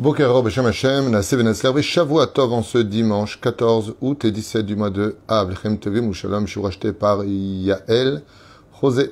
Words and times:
Boker 0.00 0.28
Beshem 0.44 0.64
Hashem, 0.64 1.10
Naseh 1.10 1.36
Benasler, 1.36 1.82
Shavua 1.82 2.28
Tov 2.28 2.52
en 2.52 2.62
ce 2.62 2.78
dimanche 2.78 3.40
14 3.40 3.96
août 4.00 4.24
et 4.24 4.30
17 4.30 4.64
du 4.64 4.76
mois 4.76 4.90
de 4.90 5.16
Av, 5.26 5.50
Lechem 5.50 5.76
Shalom, 6.12 6.46
je 6.46 6.52
suis 6.52 6.62
racheté 6.62 6.92
par 6.92 7.24
Yael 7.24 8.22
José. 8.80 9.10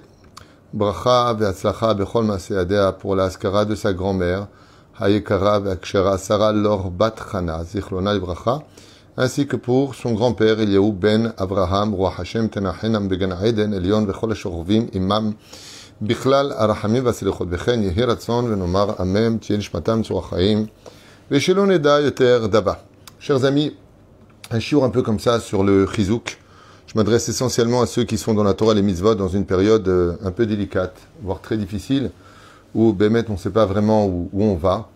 Bracha 0.73 1.35
ve'atzlacha 1.35 1.93
bechol 1.95 2.27
maseadea 2.27 2.93
pour 2.93 3.17
la 3.17 3.31
de 3.65 3.75
sa 3.75 3.93
grand-mère, 3.93 4.47
Hayekara 5.01 5.59
ve'akshara 5.59 6.19
Sarah 6.19 6.53
Lor 6.53 6.93
Bat 6.93 7.17
Chana, 7.33 7.65
Zichlona 7.65 8.17
Bracha, 8.21 8.63
ainsi 9.17 9.49
que 9.49 9.57
pour 9.57 9.97
son 9.97 10.13
grand-père 10.13 10.61
Eliyahu 10.61 10.93
ben 10.93 11.35
Abraham, 11.37 11.97
Roi 11.97 12.15
Hashem 12.17 12.49
Tenachenam 12.49 13.09
Began 13.09 13.37
Eden, 13.43 13.75
Elion 13.75 14.07
vechol 14.07 14.31
Ashorvim, 14.31 14.87
Imam 14.95 15.35
בכלל 16.02 16.52
הרחמים 16.56 17.06
והסליחות, 17.06 17.48
וכן 17.52 17.84
יהי 17.84 18.04
רצון 18.04 18.54
ונאמר 18.54 18.94
אמן, 19.02 19.38
תהיה 19.38 19.58
נשמתם 19.58 20.02
צור 20.04 20.20
החיים, 20.20 20.66
ושלא 21.32 21.66
נדע 21.66 22.00
יותר 22.00 22.48
דבה. 22.52 22.74
Chers 23.22 23.46
amis, 23.46 23.76
un 24.50 24.60
shiur 24.60 24.84
un 24.84 24.90
peu 24.90 25.04
comme 25.04 25.20
ça 25.20 25.40
sur 25.40 25.64
le 25.64 25.86
chizouk. 25.86 26.40
Je 26.88 26.98
m'adresse 26.98 27.30
essentiellement 27.30 27.82
à 27.82 27.86
ceux 27.86 28.04
qui 28.04 28.18
sont 28.18 28.34
dans 28.34 28.44
la 28.44 28.56
Torah 28.56 28.74
et 28.74 28.76
les 28.76 28.82
mitzvot 28.82 29.16
dans 29.16 29.28
une 29.28 29.46
période 29.46 30.18
un 30.24 30.32
peu 30.32 30.46
délicate, 30.46 30.98
voire 31.22 31.40
très 31.40 31.56
difficile, 31.56 32.12
où 32.74 32.94
Bémet, 32.94 33.24
on 33.30 33.34
ne 33.34 33.38
sait 33.38 33.52
pas 33.52 33.66
vraiment 33.66 34.08
où, 34.08 34.30
où, 34.34 34.44
on 34.44 34.56
va, 34.56 34.90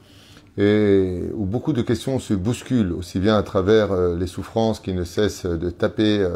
et 0.57 1.21
où 1.35 1.45
beaucoup 1.45 1.71
de 1.71 1.83
questions 1.83 2.17
se 2.19 2.33
bousculent, 2.33 2.93
aussi 2.93 3.19
bien 3.19 3.37
à 3.37 3.43
travers 3.43 3.95
les 3.95 4.27
souffrances 4.27 4.79
qui 4.79 4.93
ne 4.93 5.03
cessent 5.03 5.45
de 5.45 5.69
taper 5.69 6.27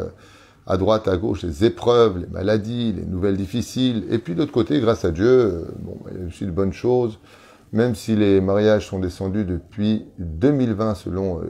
à 0.67 0.77
droite, 0.77 1.07
à 1.07 1.17
gauche, 1.17 1.43
les 1.43 1.63
épreuves, 1.63 2.19
les 2.19 2.27
maladies, 2.27 2.93
les 2.93 3.05
nouvelles 3.05 3.37
difficiles. 3.37 4.05
Et 4.09 4.17
puis 4.17 4.33
de 4.33 4.39
l'autre 4.39 4.51
côté, 4.51 4.79
grâce 4.79 5.05
à 5.05 5.11
Dieu, 5.11 5.65
bon, 5.79 5.97
il 6.11 6.21
y 6.21 6.23
a 6.23 6.27
aussi 6.27 6.45
de 6.45 6.51
bonnes 6.51 6.73
choses. 6.73 7.19
Même 7.71 7.93
si 7.93 8.15
les 8.15 8.41
mariages 8.41 8.87
sont 8.87 8.99
descendus 8.99 9.43
depuis 9.43 10.05
2020, 10.19 10.95
selon 10.95 11.41
euh, 11.41 11.45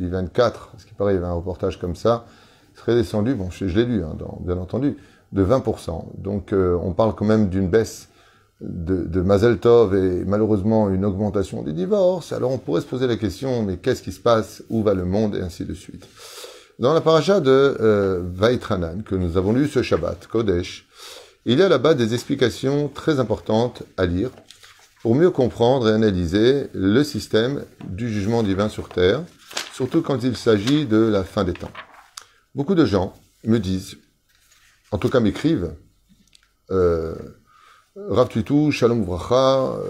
I24, 0.00 0.52
ce 0.78 0.86
qui 0.86 0.94
paraît, 0.94 1.12
il 1.12 1.16
y 1.16 1.18
avait 1.18 1.26
un 1.26 1.32
reportage 1.32 1.78
comme 1.80 1.96
ça, 1.96 2.26
serait 2.74 2.94
descendu, 2.94 3.34
bon, 3.34 3.50
je, 3.50 3.64
l'ai 3.64 3.84
lu, 3.84 4.02
hein, 4.04 4.16
bien 4.40 4.56
entendu, 4.56 4.96
de 5.32 5.44
20%. 5.44 6.18
Donc 6.18 6.52
euh, 6.52 6.78
on 6.82 6.92
parle 6.92 7.14
quand 7.14 7.24
même 7.24 7.48
d'une 7.48 7.68
baisse 7.68 8.08
de, 8.60 9.04
de 9.04 9.20
Mazel 9.20 9.58
Tov 9.58 9.94
et 9.96 10.24
malheureusement 10.24 10.90
une 10.90 11.04
augmentation 11.04 11.62
des 11.62 11.72
divorces. 11.72 12.32
Alors 12.32 12.52
on 12.52 12.58
pourrait 12.58 12.80
se 12.80 12.86
poser 12.86 13.06
la 13.06 13.16
question, 13.16 13.62
mais 13.62 13.76
qu'est-ce 13.76 14.02
qui 14.02 14.12
se 14.12 14.20
passe? 14.20 14.62
Où 14.70 14.82
va 14.82 14.94
le 14.94 15.04
monde? 15.04 15.34
Et 15.34 15.40
ainsi 15.40 15.64
de 15.64 15.74
suite. 15.74 16.06
Dans 16.80 16.92
la 16.92 17.00
paracha 17.00 17.38
de 17.38 17.76
euh, 17.80 18.20
Vaitranan, 18.24 19.04
que 19.04 19.14
nous 19.14 19.36
avons 19.36 19.52
lu 19.52 19.68
ce 19.68 19.80
Shabbat, 19.80 20.26
Kodesh, 20.26 20.88
il 21.44 21.60
y 21.60 21.62
a 21.62 21.68
là-bas 21.68 21.94
des 21.94 22.14
explications 22.14 22.88
très 22.88 23.20
importantes 23.20 23.84
à 23.96 24.06
lire 24.06 24.30
pour 25.00 25.14
mieux 25.14 25.30
comprendre 25.30 25.88
et 25.88 25.92
analyser 25.92 26.66
le 26.72 27.04
système 27.04 27.64
du 27.84 28.08
jugement 28.08 28.42
divin 28.42 28.68
sur 28.68 28.88
Terre, 28.88 29.22
surtout 29.72 30.02
quand 30.02 30.24
il 30.24 30.36
s'agit 30.36 30.84
de 30.84 30.96
la 30.96 31.22
fin 31.22 31.44
des 31.44 31.52
temps. 31.52 31.70
Beaucoup 32.56 32.74
de 32.74 32.84
gens 32.84 33.14
me 33.44 33.58
disent, 33.58 33.98
en 34.90 34.98
tout 34.98 35.08
cas 35.08 35.20
m'écrivent, 35.20 35.74
euh, 36.72 37.14
Rav 37.94 38.30
Shalom 38.72 39.04
Vracha, 39.04 39.74
euh, 39.74 39.84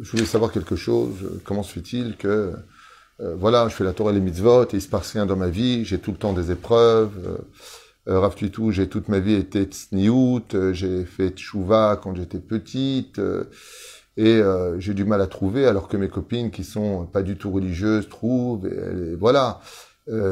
je 0.00 0.10
voulais 0.10 0.24
savoir 0.24 0.52
quelque 0.52 0.76
chose, 0.76 1.42
comment 1.44 1.62
se 1.62 1.72
fait-il 1.72 2.16
que 2.16 2.54
euh, 3.20 3.34
voilà, 3.36 3.68
je 3.68 3.74
fais 3.74 3.84
la 3.84 3.92
Torah 3.92 4.10
et 4.10 4.14
les 4.14 4.20
mitzvot, 4.20 4.64
et 4.64 4.74
il 4.74 4.82
se 4.82 4.88
passe 4.88 5.12
rien 5.12 5.26
dans 5.26 5.36
ma 5.36 5.48
vie, 5.48 5.84
j'ai 5.84 5.98
tout 5.98 6.12
le 6.12 6.16
temps 6.16 6.32
des 6.32 6.50
épreuves. 6.50 7.12
Euh, 8.08 8.18
Rav 8.18 8.34
Tutu, 8.34 8.72
j'ai 8.72 8.88
toute 8.88 9.08
ma 9.08 9.20
vie 9.20 9.34
été 9.34 9.62
tsniout, 9.62 10.42
euh, 10.54 10.72
j'ai 10.72 11.04
fait 11.04 11.30
tchouva 11.30 12.00
quand 12.02 12.16
j'étais 12.16 12.40
petite, 12.40 13.20
euh, 13.20 13.44
et 14.16 14.36
euh, 14.36 14.78
j'ai 14.80 14.92
du 14.92 15.04
mal 15.04 15.20
à 15.20 15.28
trouver, 15.28 15.66
alors 15.66 15.86
que 15.86 15.96
mes 15.96 16.08
copines 16.08 16.50
qui 16.50 16.64
sont 16.64 17.06
pas 17.06 17.22
du 17.22 17.36
tout 17.36 17.50
religieuses 17.52 18.08
trouvent, 18.08 18.66
et, 18.66 19.14
voilà. 19.14 19.60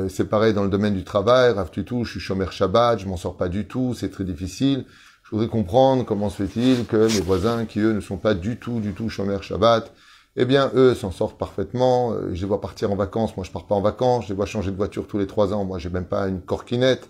c'est 0.09 0.29
pareil 0.29 0.53
dans 0.53 0.65
le 0.65 0.69
domaine 0.69 0.95
du 0.95 1.05
travail, 1.05 1.53
Rav 1.53 1.71
Tutu, 1.71 2.05
je 2.05 2.11
suis 2.11 2.21
chômeur 2.21 2.51
Shabbat, 2.51 2.99
je 2.99 3.07
m'en 3.07 3.17
sors 3.17 3.37
pas 3.37 3.49
du 3.49 3.67
tout, 3.67 3.95
c'est 3.95 4.11
très 4.11 4.25
difficile. 4.25 4.85
Je 5.23 5.31
voudrais 5.31 5.49
comprendre 5.49 6.05
comment 6.05 6.29
se 6.29 6.43
fait-il 6.43 6.87
que 6.87 7.07
mes 7.07 7.21
voisins, 7.21 7.65
qui 7.65 7.79
eux 7.79 7.93
ne 7.93 8.01
sont 8.01 8.17
pas 8.17 8.35
du 8.35 8.57
tout, 8.57 8.81
du 8.81 8.95
tout 8.95 9.09
chômeurs 9.09 9.45
Shabbat, 9.45 9.93
eh 10.37 10.45
bien, 10.45 10.71
eux 10.75 10.95
s'en 10.95 11.11
sortent 11.11 11.39
parfaitement. 11.39 12.15
Je 12.33 12.41
les 12.41 12.47
vois 12.47 12.61
partir 12.61 12.93
en 12.93 12.97
vacances. 12.97 13.37
Moi, 13.37 13.45
je 13.45 13.51
pars 13.51 13.67
pas 13.67 13.75
en 13.75 13.81
vacances. 13.81 14.25
Je 14.25 14.31
les 14.31 14.35
vois 14.35 14.47
changer 14.47 14.71
de 14.71 14.77
voiture 14.77 15.07
tous 15.07 15.19
les 15.19 15.27
trois 15.27 15.53
ans. 15.53 15.65
Moi, 15.65 15.79
j'ai 15.79 15.91
même 15.91 16.07
pas 16.07 16.29
une 16.29 16.41
corquinette. 16.41 17.09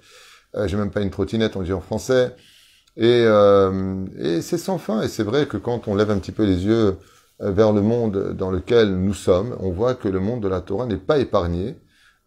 Euh, 0.56 0.66
j'ai 0.66 0.76
même 0.76 0.90
pas 0.90 1.00
une 1.00 1.10
trottinette, 1.10 1.56
on 1.56 1.62
dit 1.62 1.72
en 1.72 1.80
français. 1.80 2.34
Et, 2.96 3.22
euh, 3.26 4.04
et 4.18 4.42
c'est 4.42 4.58
sans 4.58 4.78
fin. 4.78 5.02
Et 5.02 5.08
c'est 5.08 5.22
vrai 5.22 5.46
que 5.46 5.56
quand 5.56 5.88
on 5.88 5.94
lève 5.94 6.10
un 6.10 6.18
petit 6.18 6.32
peu 6.32 6.44
les 6.44 6.64
yeux 6.64 6.96
vers 7.38 7.72
le 7.72 7.80
monde 7.80 8.34
dans 8.36 8.50
lequel 8.50 8.94
nous 8.96 9.14
sommes, 9.14 9.56
on 9.60 9.70
voit 9.70 9.94
que 9.94 10.08
le 10.08 10.20
monde 10.20 10.42
de 10.42 10.48
la 10.48 10.60
Torah 10.60 10.86
n'est 10.86 10.96
pas 10.96 11.18
épargné 11.18 11.76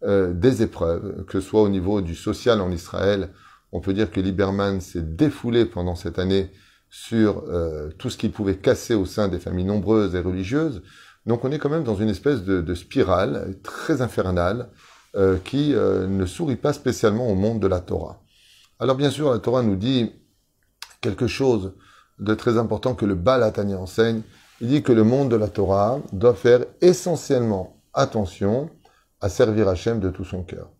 euh, 0.02 0.32
des 0.32 0.62
épreuves, 0.62 1.24
que 1.26 1.40
ce 1.40 1.48
soit 1.48 1.62
au 1.62 1.68
niveau 1.68 2.00
du 2.00 2.14
social 2.14 2.60
en 2.60 2.70
Israël. 2.70 3.30
On 3.72 3.80
peut 3.80 3.92
dire 3.92 4.10
que 4.10 4.20
Lieberman 4.20 4.80
s'est 4.80 5.02
défoulé 5.02 5.66
pendant 5.66 5.94
cette 5.94 6.18
année 6.18 6.50
sur 6.96 7.42
euh, 7.48 7.90
tout 7.98 8.08
ce 8.08 8.16
qu'il 8.16 8.30
pouvait 8.30 8.56
casser 8.56 8.94
au 8.94 9.04
sein 9.04 9.26
des 9.26 9.40
familles 9.40 9.64
nombreuses 9.64 10.14
et 10.14 10.20
religieuses. 10.20 10.80
Donc 11.26 11.44
on 11.44 11.50
est 11.50 11.58
quand 11.58 11.68
même 11.68 11.82
dans 11.82 11.96
une 11.96 12.08
espèce 12.08 12.44
de, 12.44 12.60
de 12.60 12.74
spirale 12.76 13.56
très 13.64 14.00
infernale 14.00 14.68
euh, 15.16 15.36
qui 15.44 15.74
euh, 15.74 16.06
ne 16.06 16.24
sourit 16.24 16.54
pas 16.54 16.72
spécialement 16.72 17.28
au 17.28 17.34
monde 17.34 17.58
de 17.58 17.66
la 17.66 17.80
Torah. 17.80 18.22
Alors 18.78 18.94
bien 18.94 19.10
sûr, 19.10 19.32
la 19.32 19.40
Torah 19.40 19.64
nous 19.64 19.74
dit 19.74 20.12
quelque 21.00 21.26
chose 21.26 21.72
de 22.20 22.32
très 22.32 22.58
important 22.58 22.94
que 22.94 23.06
le 23.06 23.16
Balatani 23.16 23.74
enseigne. 23.74 24.22
Il 24.60 24.68
dit 24.68 24.84
que 24.84 24.92
le 24.92 25.02
monde 25.02 25.32
de 25.32 25.36
la 25.36 25.48
Torah 25.48 25.98
doit 26.12 26.34
faire 26.34 26.64
essentiellement 26.80 27.82
attention 27.92 28.70
à 29.20 29.28
servir 29.28 29.66
Hachem 29.66 29.98
de 29.98 30.10
tout 30.10 30.24
son 30.24 30.44
cœur. 30.44 30.70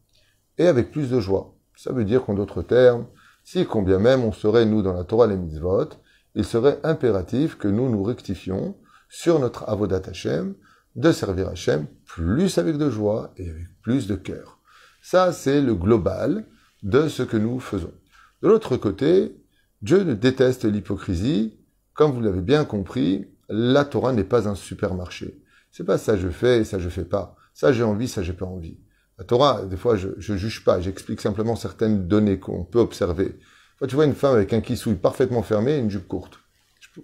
Et 0.59 0.69
avec 0.69 0.93
plus 0.93 1.11
de 1.11 1.19
joie. 1.19 1.57
Ça 1.75 1.93
veut 1.93 2.05
dire 2.05 2.25
qu'en 2.25 2.35
d'autres 2.35 2.63
termes, 2.63 3.07
si 3.43 3.67
combien 3.67 3.99
même 3.99 4.23
on 4.23 4.31
serait, 4.31 4.65
nous, 4.65 4.81
dans 4.81 4.93
la 4.93 5.03
Torah, 5.03 5.27
les 5.27 5.37
mitzvot, 5.37 5.89
il 6.35 6.45
serait 6.45 6.81
impératif 6.83 7.57
que 7.57 7.69
nous 7.69 7.89
nous 7.89 8.03
rectifions 8.03 8.77
sur 9.09 9.39
notre 9.39 9.69
avodat 9.69 10.03
Hashem, 10.07 10.55
de 10.97 11.13
servir 11.13 11.49
Hashem 11.49 11.87
plus 12.07 12.59
avec 12.59 12.77
de 12.77 12.91
joie 12.91 13.33
et 13.37 13.51
avec 13.51 13.67
plus 13.83 14.07
de 14.07 14.15
cœur. 14.15 14.59
Ça, 15.03 15.33
c'est 15.33 15.61
le 15.61 15.75
global 15.75 16.47
de 16.83 17.09
ce 17.09 17.23
que 17.23 17.37
nous 17.37 17.61
faisons. 17.61 17.93
De 18.43 18.49
l'autre 18.49 18.77
côté, 18.77 19.37
Dieu 19.83 20.03
ne 20.03 20.15
déteste 20.15 20.65
l'hypocrisie. 20.65 21.59
Comme 21.95 22.13
vous 22.13 22.21
l'avez 22.21 22.41
bien 22.41 22.65
compris, 22.65 23.27
la 23.49 23.85
Torah 23.85 24.13
n'est 24.13 24.25
pas 24.25 24.49
un 24.49 24.55
supermarché. 24.55 25.41
C'est 25.71 25.85
pas 25.85 25.99
ça 25.99 26.17
je 26.17 26.29
fais 26.29 26.61
et 26.61 26.65
ça 26.65 26.79
je 26.79 26.89
fais 26.89 27.05
pas. 27.05 27.37
Ça 27.53 27.73
j'ai 27.73 27.83
envie, 27.83 28.09
ça 28.09 28.23
j'ai 28.23 28.33
pas 28.33 28.47
envie. 28.47 28.79
La 29.19 29.25
Torah, 29.25 29.65
des 29.65 29.77
fois, 29.77 29.97
je, 29.97 30.09
je 30.19 30.35
juge 30.35 30.65
pas, 30.65 30.81
j'explique 30.81 31.21
simplement 31.21 31.55
certaines 31.55 32.09
données 32.09 32.41
qu'on 32.41 32.65
peut 32.65 32.81
observer. 32.81 33.39
Tu 33.89 33.95
vois 33.95 34.05
une 34.05 34.15
femme 34.15 34.35
avec 34.35 34.53
un 34.53 34.61
kissouille 34.61 34.95
parfaitement 34.95 35.43
fermé 35.43 35.73
et 35.73 35.79
une 35.79 35.91
jupe 35.91 36.09
courte, 36.09 36.39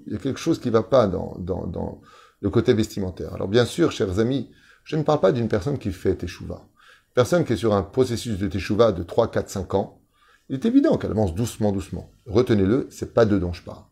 il 0.07 0.13
y 0.13 0.17
a 0.17 0.19
quelque 0.19 0.39
chose 0.39 0.61
qui 0.61 0.71
va 0.71 0.83
pas 0.83 1.07
dans 1.07 2.01
le 2.41 2.51
côté 2.51 2.73
vestimentaire. 2.75 3.35
Alors 3.35 3.49
bien 3.49 3.65
sûr, 3.65 3.93
chers 3.93 4.19
amis, 4.19 4.51
je 4.85 4.97
ne 4.97 5.03
parle 5.03 5.21
pas 5.21 5.33
d'une 5.33 5.49
personne 5.49 5.79
qui 5.79 5.93
fait 5.93 6.15
teshuva. 6.15 6.67
Personne 7.15 7.45
qui 7.45 7.55
est 7.55 7.57
sur 7.57 7.75
un 7.75 7.83
processus 7.83 8.39
de 8.39 8.47
teshuva 8.47 8.93
de 8.93 9.03
3, 9.03 9.31
4, 9.31 9.51
5 9.51 9.75
ans, 9.75 10.01
il 10.49 10.55
est 10.55 10.65
évident 10.65 10.97
qu'elle 10.97 11.11
avance 11.11 11.35
doucement, 11.35 11.73
doucement. 11.73 12.11
Retenez-le, 12.27 12.87
c'est 12.91 13.15
pas 13.15 13.27
de 13.27 13.39
dont 13.39 13.53
je 13.53 13.63
parle. 13.63 13.85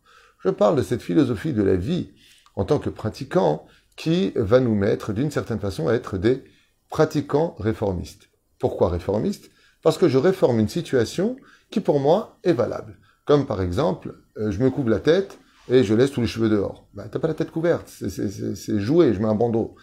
Je 0.43 0.49
parle 0.49 0.77
de 0.77 0.81
cette 0.81 1.01
philosophie 1.01 1.53
de 1.53 1.63
la 1.63 1.75
vie 1.75 2.11
en 2.55 2.65
tant 2.65 2.79
que 2.79 2.89
pratiquant 2.89 3.67
qui 3.97 4.31
va 4.35 4.61
nous 4.61 4.75
mettre 4.75 5.13
d'une 5.13 5.31
certaine 5.31 5.59
façon 5.59 5.89
à 5.89 5.93
être 5.93 6.17
des 6.17 6.43
pratiquants 6.89 7.55
réformistes. 7.59 8.29
Pourquoi 8.57 8.89
réformistes? 8.89 9.51
Parce 9.83 9.97
que 9.97 10.07
je 10.07 10.17
réforme 10.17 10.59
une 10.59 10.69
situation 10.69 11.37
qui 11.69 11.79
pour 11.79 11.99
moi 11.99 12.39
est 12.43 12.53
valable. 12.53 12.97
Comme 13.25 13.45
par 13.45 13.61
exemple, 13.61 14.15
euh, 14.37 14.51
je 14.51 14.59
me 14.63 14.69
couvre 14.69 14.89
la 14.89 14.99
tête 14.99 15.39
et 15.69 15.83
je 15.83 15.93
laisse 15.93 16.11
tous 16.11 16.21
les 16.21 16.27
cheveux 16.27 16.49
dehors. 16.49 16.87
Bah, 16.93 17.05
t'as 17.11 17.19
pas 17.19 17.27
la 17.27 17.33
tête 17.33 17.51
couverte, 17.51 17.87
c'est 17.87 18.79
joué, 18.79 19.13
je 19.13 19.19
mets 19.19 19.27
un 19.27 19.35
bandeau. 19.35 19.75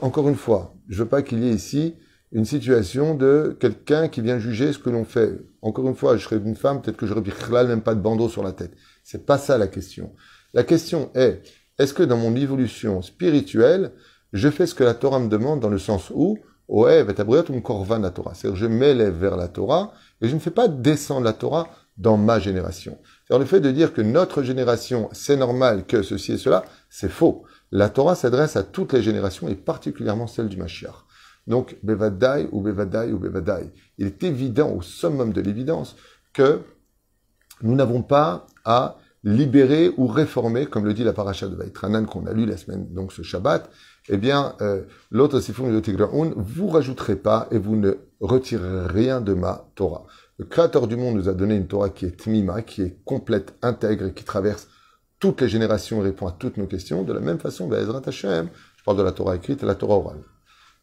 Encore 0.00 0.28
une 0.28 0.36
fois, 0.36 0.74
je 0.88 1.02
veux 1.02 1.08
pas 1.08 1.22
qu'il 1.22 1.44
y 1.44 1.48
ait 1.48 1.54
ici 1.54 1.94
une 2.32 2.44
situation 2.44 3.14
de 3.14 3.56
quelqu'un 3.60 4.08
qui 4.08 4.20
vient 4.20 4.38
juger 4.38 4.72
ce 4.72 4.78
que 4.78 4.90
l'on 4.90 5.04
fait. 5.04 5.38
Encore 5.62 5.88
une 5.88 5.94
fois, 5.94 6.16
je 6.16 6.24
serais 6.24 6.36
une 6.36 6.56
femme, 6.56 6.82
peut-être 6.82 6.96
que 6.96 7.06
j'aurais 7.06 7.22
même 7.66 7.82
pas 7.82 7.94
de 7.94 8.00
bandeau 8.00 8.28
sur 8.28 8.42
la 8.42 8.52
tête. 8.52 8.72
C'est 9.04 9.26
pas 9.26 9.38
ça 9.38 9.58
la 9.58 9.68
question. 9.68 10.12
La 10.52 10.64
question 10.64 11.10
est, 11.14 11.42
est-ce 11.78 11.94
que 11.94 12.02
dans 12.02 12.16
mon 12.16 12.34
évolution 12.34 13.02
spirituelle, 13.02 13.92
je 14.32 14.48
fais 14.48 14.66
ce 14.66 14.74
que 14.74 14.84
la 14.84 14.94
Torah 14.94 15.20
me 15.20 15.28
demande 15.28 15.60
dans 15.60 15.68
le 15.68 15.78
sens 15.78 16.10
où, 16.14 16.38
Torah. 16.68 18.34
C'est-à-dire, 18.34 18.56
je 18.56 18.66
m'élève 18.66 19.14
vers 19.14 19.36
la 19.36 19.48
Torah 19.48 19.92
et 20.20 20.28
je 20.28 20.34
ne 20.34 20.40
fais 20.40 20.50
pas 20.50 20.68
descendre 20.68 21.24
la 21.24 21.32
Torah 21.32 21.68
dans 21.96 22.16
ma 22.16 22.38
génération. 22.38 22.98
C'est-à-dire, 23.02 23.40
le 23.40 23.46
fait 23.46 23.60
de 23.60 23.70
dire 23.70 23.92
que 23.92 24.02
notre 24.02 24.42
génération, 24.42 25.08
c'est 25.12 25.36
normal 25.36 25.86
que 25.86 26.02
ceci 26.02 26.32
et 26.32 26.38
cela, 26.38 26.64
c'est 26.90 27.10
faux. 27.10 27.44
La 27.72 27.88
Torah 27.88 28.14
s'adresse 28.14 28.56
à 28.56 28.62
toutes 28.62 28.92
les 28.92 29.02
générations 29.02 29.48
et 29.48 29.54
particulièrement 29.54 30.26
celle 30.26 30.48
du 30.48 30.56
Mashiach. 30.56 31.04
Donc, 31.46 31.76
Bevadai 31.82 32.48
ou 32.52 32.60
Bevadai 32.60 33.12
ou 33.12 33.18
Bevadai. 33.18 33.72
Il 33.98 34.06
est 34.06 34.22
évident, 34.24 34.70
au 34.70 34.82
summum 34.82 35.32
de 35.32 35.40
l'évidence, 35.40 35.96
que 36.32 36.60
nous 37.62 37.74
n'avons 37.74 38.02
pas 38.02 38.46
à 38.64 38.98
libérer 39.24 39.92
ou 39.96 40.06
réformer, 40.06 40.66
comme 40.66 40.84
le 40.84 40.94
dit 40.94 41.02
la 41.02 41.12
paracha 41.12 41.48
de 41.48 41.56
Vaitranan 41.56 42.06
qu'on 42.06 42.26
a 42.26 42.32
lu 42.32 42.46
la 42.46 42.56
semaine, 42.56 42.86
donc 42.92 43.12
ce 43.12 43.22
Shabbat, 43.22 43.68
eh 44.08 44.16
bien, 44.16 44.54
euh, 44.60 44.82
l'autre 45.10 45.40
Sifon 45.40 45.68
de 45.70 46.34
vous 46.36 46.68
rajouterez 46.68 47.16
pas 47.16 47.48
et 47.50 47.58
vous 47.58 47.76
ne 47.76 47.94
retirerez 48.20 48.86
rien 48.86 49.20
de 49.20 49.34
ma 49.34 49.68
Torah. 49.74 50.06
Le 50.38 50.44
Créateur 50.44 50.86
du 50.86 50.96
monde 50.96 51.16
nous 51.16 51.28
a 51.28 51.34
donné 51.34 51.56
une 51.56 51.66
Torah 51.66 51.90
qui 51.90 52.06
est 52.06 52.16
tmima, 52.16 52.62
qui 52.62 52.82
est 52.82 52.98
complète, 53.04 53.54
intègre, 53.62 54.10
qui 54.10 54.24
traverse 54.24 54.68
toutes 55.18 55.40
les 55.40 55.48
générations 55.48 56.00
et 56.00 56.04
répond 56.04 56.26
à 56.26 56.32
toutes 56.32 56.56
nos 56.56 56.66
questions. 56.66 57.02
De 57.02 57.12
la 57.12 57.20
même 57.20 57.38
façon, 57.38 57.72
Ezrat 57.72 58.02
Hashem, 58.06 58.48
je 58.76 58.84
parle 58.84 58.98
de 58.98 59.02
la 59.02 59.12
Torah 59.12 59.36
écrite 59.36 59.62
et 59.62 59.66
la 59.66 59.74
Torah 59.74 59.96
orale. 59.96 60.22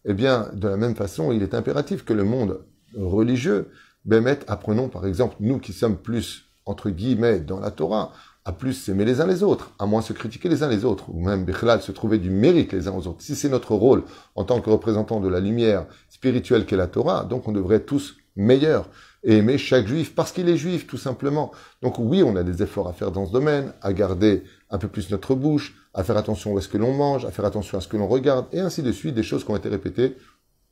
Eh 0.05 0.13
bien, 0.13 0.49
de 0.53 0.67
la 0.67 0.77
même 0.77 0.95
façon, 0.95 1.31
il 1.31 1.43
est 1.43 1.53
impératif 1.53 2.03
que 2.03 2.13
le 2.13 2.23
monde 2.23 2.65
religieux, 2.95 3.69
Bémet, 4.05 4.39
apprenons 4.47 4.89
par 4.89 5.05
exemple, 5.05 5.35
nous 5.39 5.59
qui 5.59 5.71
sommes 5.71 5.97
plus, 5.97 6.49
entre 6.65 6.89
guillemets, 6.89 7.39
dans 7.39 7.59
la 7.59 7.71
Torah, 7.71 8.11
à 8.45 8.51
plus 8.51 8.73
s'aimer 8.73 9.05
les 9.05 9.21
uns 9.21 9.27
les 9.27 9.43
autres, 9.43 9.71
à 9.79 9.85
moins 9.85 10.01
se 10.01 10.13
critiquer 10.13 10.49
les 10.49 10.63
uns 10.63 10.67
les 10.67 10.83
autres, 10.83 11.09
ou 11.09 11.23
même, 11.23 11.45
Bichlal, 11.45 11.81
se 11.81 11.91
trouver 11.91 12.17
du 12.17 12.29
mérite 12.29 12.73
les 12.73 12.87
uns 12.87 12.93
aux 12.93 13.07
autres. 13.07 13.21
Si 13.21 13.35
c'est 13.35 13.49
notre 13.49 13.73
rôle 13.73 14.03
en 14.35 14.43
tant 14.43 14.59
que 14.59 14.69
représentant 14.69 15.19
de 15.19 15.29
la 15.29 15.39
lumière 15.39 15.85
spirituelle 16.09 16.65
qu'est 16.65 16.75
la 16.75 16.87
Torah, 16.87 17.23
donc 17.23 17.47
on 17.47 17.51
devrait 17.51 17.81
tous 17.81 18.17
meilleurs 18.35 18.89
et 19.23 19.37
aimer 19.37 19.57
chaque 19.57 19.87
juif 19.87 20.13
parce 20.15 20.31
qu'il 20.31 20.49
est 20.49 20.57
juif, 20.57 20.87
tout 20.87 20.97
simplement. 20.97 21.51
Donc 21.81 21.97
oui, 21.99 22.23
on 22.23 22.35
a 22.35 22.43
des 22.43 22.61
efforts 22.61 22.87
à 22.87 22.93
faire 22.93 23.11
dans 23.11 23.25
ce 23.25 23.31
domaine, 23.31 23.73
à 23.81 23.93
garder 23.93 24.43
un 24.69 24.77
peu 24.77 24.87
plus 24.89 25.09
notre 25.11 25.35
bouche, 25.35 25.75
à 25.93 26.03
faire 26.03 26.17
attention 26.17 26.53
où 26.53 26.59
est-ce 26.59 26.67
que 26.67 26.77
l'on 26.77 26.93
mange, 26.93 27.23
à 27.25 27.31
faire 27.31 27.45
attention 27.45 27.77
à 27.77 27.81
ce 27.81 27.87
que 27.87 27.95
l'on 27.95 28.07
regarde, 28.07 28.47
et 28.51 28.59
ainsi 28.59 28.83
de 28.83 28.91
suite, 28.91 29.15
des 29.15 29.23
choses 29.23 29.45
qui 29.45 29.51
ont 29.51 29.55
été 29.55 29.69
répétées 29.69 30.17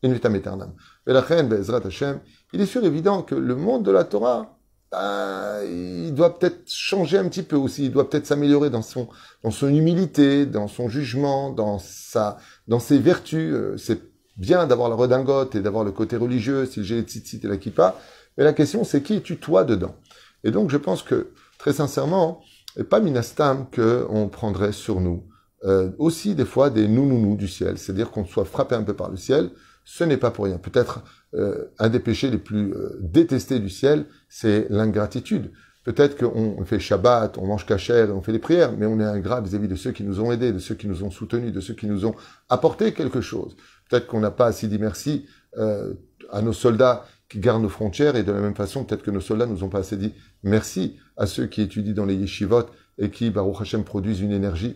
in 0.04 0.12
vitam 0.12 0.36
aeternam. 0.36 0.74
Mais 1.06 1.14
la 1.14 1.22
reine, 1.22 1.52
Hashem, 1.86 2.20
il 2.54 2.62
est 2.62 2.66
sûr 2.66 2.84
évident 2.84 3.22
que 3.22 3.36
le 3.36 3.56
monde 3.56 3.84
de 3.84 3.92
la 3.92 4.04
Torah, 4.04 4.58
bah, 4.92 5.64
il 5.64 6.14
doit 6.14 6.38
peut-être 6.38 6.70
changer 6.70 7.18
un 7.18 7.28
petit 7.30 7.44
peu 7.44 7.56
aussi, 7.56 7.86
il 7.86 7.92
doit 7.92 8.10
peut-être 8.10 8.26
s'améliorer 8.26 8.70
dans 8.70 8.82
son, 8.82 9.08
dans 9.44 9.52
son 9.52 9.74
humilité, 9.74 10.46
dans 10.46 10.68
son 10.68 10.90
jugement, 10.90 11.50
dans 11.50 11.80
sa, 11.80 12.38
dans 12.68 12.80
ses 12.80 13.00
vertus. 13.00 13.54
Euh, 13.54 13.78
c'est 13.78 14.02
bien 14.38 14.68
d'avoir 14.68 14.90
la 14.90 14.96
redingote 14.96 15.56
et 15.56 15.62
d'avoir 15.62 15.84
le 15.84 15.92
côté 15.92 16.18
religieux, 16.18 16.66
si 16.66 16.84
j'ai 16.84 16.96
les 16.96 17.02
tzitzit 17.04 17.40
et 17.44 17.48
la 17.48 17.58
kippa, 17.58 17.96
mais 18.38 18.44
la 18.44 18.54
question, 18.54 18.84
c'est 18.84 19.02
qui 19.02 19.16
es-tu 19.16 19.38
toi 19.38 19.64
dedans? 19.64 19.96
Et 20.44 20.52
donc, 20.52 20.70
je 20.70 20.78
pense 20.78 21.04
que, 21.04 21.32
très 21.58 21.74
sincèrement, 21.74 22.42
et 22.78 22.84
pas 22.84 23.00
minastam 23.00 23.68
qu'on 23.74 24.30
prendrait 24.30 24.72
sur 24.72 25.02
nous 25.02 25.24
euh, 25.64 25.92
aussi 26.00 26.36
des 26.36 26.46
fois 26.46 26.70
des 26.70 26.88
nous-nous-nous 26.88 27.36
du 27.36 27.48
ciel, 27.48 27.78
c'est-à-dire 27.78 28.10
qu'on 28.10 28.26
soit 28.26 28.46
frappé 28.46 28.76
un 28.76 28.84
peu 28.84 28.94
par 28.94 29.10
le 29.10 29.18
ciel, 29.18 29.52
ce 29.84 30.04
n'est 30.04 30.18
pas 30.18 30.32
pour 30.32 30.46
rien. 30.46 30.58
Peut-être 30.58 31.04
euh, 31.34 31.66
un 31.80 31.90
des 31.90 32.00
péchés 32.00 32.30
les 32.30 32.38
plus 32.38 32.74
euh, 32.74 32.98
détestés 33.00 33.60
du 33.60 33.70
ciel, 33.70 34.06
c'est 34.30 34.68
l'ingratitude. 34.70 35.52
Peut-être 35.84 36.18
qu'on 36.18 36.64
fait 36.66 36.80
Shabbat, 36.80 37.38
on 37.38 37.48
mange 37.48 37.66
kasher, 37.66 38.08
on 38.14 38.22
fait 38.22 38.34
des 38.34 38.40
prières, 38.40 38.74
mais 38.78 38.86
on 38.86 39.00
est 39.00 39.06
ingrat 39.06 39.42
vis-à-vis 39.42 39.68
de 39.68 39.76
ceux 39.76 39.92
qui 39.92 40.04
nous 40.04 40.20
ont 40.20 40.32
aidés, 40.32 40.52
de 40.52 40.60
ceux 40.60 40.76
qui 40.76 40.88
nous 40.88 41.04
ont 41.04 41.10
soutenus, 41.10 41.52
de 41.52 41.60
ceux 41.60 41.74
qui 41.74 41.88
nous 41.88 42.06
ont 42.06 42.14
apporté 42.50 42.94
quelque 42.94 43.22
chose. 43.22 43.56
Peut-être 43.90 44.06
qu'on 44.06 44.20
n'a 44.20 44.30
pas 44.30 44.46
assez 44.46 44.68
dit 44.68 44.78
merci 44.78 45.26
à 45.58 46.42
nos 46.42 46.54
soldats 46.54 47.06
qui 47.32 47.40
gardent 47.40 47.64
nos 47.64 47.70
frontières, 47.70 48.16
et 48.16 48.24
de 48.24 48.32
la 48.32 48.42
même 48.42 48.56
façon, 48.56 48.84
peut-être 48.84 49.04
que 49.04 49.10
nos 49.10 49.22
soldats 49.22 49.48
nous 49.48 49.64
ont 49.64 49.70
pas 49.70 49.80
assez 49.80 49.98
dit 49.98 50.14
merci 50.44 50.98
à 51.18 51.26
ceux 51.26 51.48
qui 51.48 51.62
étudient 51.62 51.94
dans 51.94 52.06
les 52.06 52.16
yeshivot 52.16 52.66
et 53.00 53.10
qui, 53.10 53.30
Baruch 53.32 53.62
Hashem, 53.62 53.84
produisent 53.84 54.22
une 54.22 54.34
énergie 54.34 54.76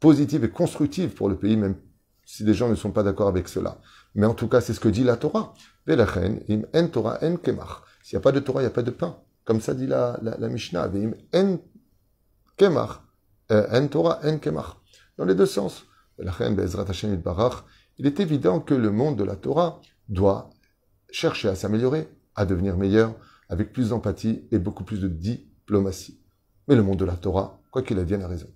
positive 0.00 0.44
et 0.44 0.50
constructive 0.50 1.10
pour 1.10 1.28
le 1.28 1.36
pays, 1.36 1.56
même 1.56 1.76
si 2.24 2.44
des 2.44 2.54
gens 2.54 2.68
ne 2.68 2.74
sont 2.74 2.90
pas 2.90 3.02
d'accord 3.02 3.28
avec 3.28 3.48
cela. 3.48 3.78
Mais 4.14 4.26
en 4.26 4.34
tout 4.34 4.48
cas, 4.48 4.60
c'est 4.60 4.74
ce 4.74 4.80
que 4.80 4.88
dit 4.88 5.04
la 5.04 5.16
Torah. 5.16 5.54
im 5.88 6.62
en 6.74 6.88
Torah 6.88 7.18
en 7.22 7.36
kemach. 7.36 7.82
S'il 8.02 8.16
n'y 8.16 8.20
a 8.20 8.22
pas 8.22 8.32
de 8.32 8.40
Torah, 8.40 8.60
il 8.60 8.64
n'y 8.64 8.68
a 8.68 8.74
pas 8.74 8.82
de 8.82 8.90
pain. 8.90 9.18
Comme 9.44 9.60
ça 9.60 9.74
dit 9.74 9.86
la, 9.86 10.18
la, 10.22 10.36
la 10.38 10.48
Mishnah. 10.48 10.90
En 11.34 11.58
kemach. 12.56 13.02
Euh, 13.52 13.66
en 13.70 13.88
Torah 13.88 14.20
en 14.24 14.38
kemach. 14.38 14.76
Dans 15.18 15.24
les 15.24 15.34
deux 15.34 15.46
sens. 15.46 15.86
Il 17.98 18.06
est 18.06 18.20
évident 18.20 18.60
que 18.60 18.74
le 18.74 18.90
monde 18.90 19.16
de 19.18 19.24
la 19.24 19.36
Torah 19.36 19.80
doit 20.08 20.50
chercher 21.10 21.48
à 21.48 21.54
s'améliorer, 21.54 22.08
à 22.36 22.46
devenir 22.46 22.76
meilleur, 22.76 23.14
avec 23.48 23.72
plus 23.72 23.90
d'empathie 23.90 24.46
et 24.50 24.58
beaucoup 24.58 24.84
plus 24.84 25.00
de 25.00 25.08
diplomatie. 25.08 26.20
Mais 26.68 26.76
le 26.76 26.82
monde 26.82 26.98
de 26.98 27.04
la 27.04 27.16
Torah, 27.16 27.60
quoi 27.70 27.82
qu'il 27.82 27.98
advienne, 27.98 28.22
a 28.22 28.28
raison. 28.28 28.48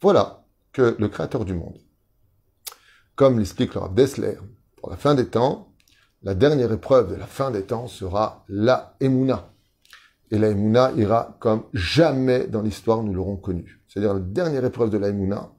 Voilà 0.00 0.44
que 0.72 0.96
le 0.98 1.08
Créateur 1.08 1.44
du 1.44 1.54
monde, 1.54 1.78
comme 3.16 3.38
l'explique 3.38 3.74
le 3.74 3.80
Rav 3.80 3.94
Dessler, 3.94 4.36
pour 4.76 4.90
la 4.90 4.96
fin 4.96 5.14
des 5.14 5.26
temps, 5.26 5.72
la 6.22 6.34
dernière 6.34 6.70
épreuve 6.70 7.10
de 7.10 7.16
la 7.16 7.26
fin 7.26 7.50
des 7.50 7.62
temps 7.62 7.88
sera 7.88 8.44
la 8.48 8.96
Emouna. 9.00 9.52
Et 10.30 10.38
la 10.38 10.48
Emouna 10.48 10.92
ira 10.96 11.36
comme 11.40 11.64
jamais 11.72 12.46
dans 12.46 12.62
l'histoire 12.62 13.02
nous 13.02 13.14
l'aurons 13.14 13.36
connue. 13.36 13.80
C'est-à-dire 13.88 14.14
la 14.14 14.20
dernière 14.20 14.64
épreuve 14.64 14.90
de 14.90 14.98
la 14.98 15.08
Emouna 15.08 15.52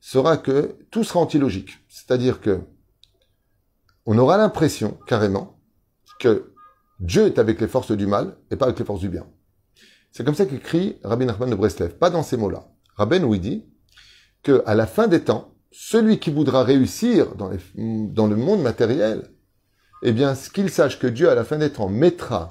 sera 0.00 0.36
que 0.36 0.76
tout 0.90 1.04
sera 1.04 1.20
antilogique. 1.20 1.78
C'est-à-dire 1.88 2.40
que 2.40 2.60
on 4.04 4.18
aura 4.18 4.36
l'impression, 4.36 4.98
carrément, 5.06 5.60
que 6.20 6.52
Dieu 7.00 7.26
est 7.26 7.38
avec 7.38 7.60
les 7.60 7.68
forces 7.68 7.92
du 7.92 8.06
mal 8.06 8.36
et 8.50 8.56
pas 8.56 8.66
avec 8.66 8.78
les 8.78 8.84
forces 8.84 9.00
du 9.00 9.08
bien. 9.08 9.26
C'est 10.12 10.24
comme 10.24 10.34
ça 10.34 10.46
qu'écrit 10.46 10.98
Rabbi 11.04 11.26
Nachman 11.26 11.50
de 11.50 11.54
Breslev, 11.54 11.96
pas 11.98 12.10
dans 12.10 12.22
ces 12.22 12.36
mots-là. 12.36 12.68
Rabbi 12.94 13.20
nous 13.20 13.36
dit 13.36 13.66
que 14.42 14.62
à 14.64 14.74
la 14.74 14.86
fin 14.86 15.08
des 15.08 15.22
temps, 15.22 15.55
celui 15.78 16.18
qui 16.18 16.30
voudra 16.30 16.64
réussir 16.64 17.34
dans, 17.34 17.50
dans 17.76 18.26
le 18.26 18.36
monde 18.36 18.62
matériel, 18.62 19.28
eh 20.02 20.12
bien, 20.12 20.34
qu'il 20.34 20.70
sache 20.70 20.98
que 20.98 21.06
Dieu, 21.06 21.28
à 21.28 21.34
la 21.34 21.44
fin 21.44 21.58
des 21.58 21.70
temps, 21.70 21.90
mettra 21.90 22.48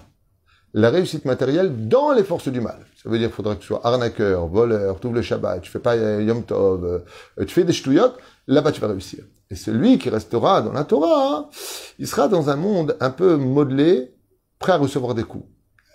la 0.73 0.91
réussite 0.91 1.25
matérielle 1.25 1.87
dans 1.87 2.11
les 2.11 2.23
forces 2.23 2.49
du 2.49 2.61
mal. 2.61 2.85
Ça 3.01 3.09
veut 3.09 3.17
dire 3.17 3.29
qu'il 3.29 3.35
faudra 3.35 3.55
que 3.55 3.61
tu 3.61 3.67
sois 3.67 3.85
arnaqueur, 3.85 4.47
voleur, 4.47 4.99
tu 4.99 5.07
ouvres 5.07 5.15
le 5.15 5.21
Shabbat, 5.23 5.61
tu 5.61 5.71
fais 5.71 5.79
pas 5.79 5.95
Yom 5.95 6.43
Tov, 6.43 6.85
euh, 6.85 7.45
tu 7.45 7.53
fais 7.53 7.63
des 7.63 7.73
ch'touillottes, 7.73 8.17
là-bas 8.47 8.71
tu 8.71 8.81
vas 8.81 8.89
réussir. 8.89 9.23
Et 9.49 9.55
celui 9.55 9.97
qui 9.97 10.09
restera 10.09 10.61
dans 10.61 10.73
la 10.73 10.83
Torah, 10.83 11.37
hein, 11.37 11.49
il 11.97 12.07
sera 12.07 12.27
dans 12.27 12.49
un 12.49 12.55
monde 12.55 12.95
un 12.99 13.09
peu 13.09 13.37
modelé, 13.37 14.13
prêt 14.59 14.73
à 14.73 14.77
recevoir 14.77 15.15
des 15.15 15.23
coups. 15.23 15.47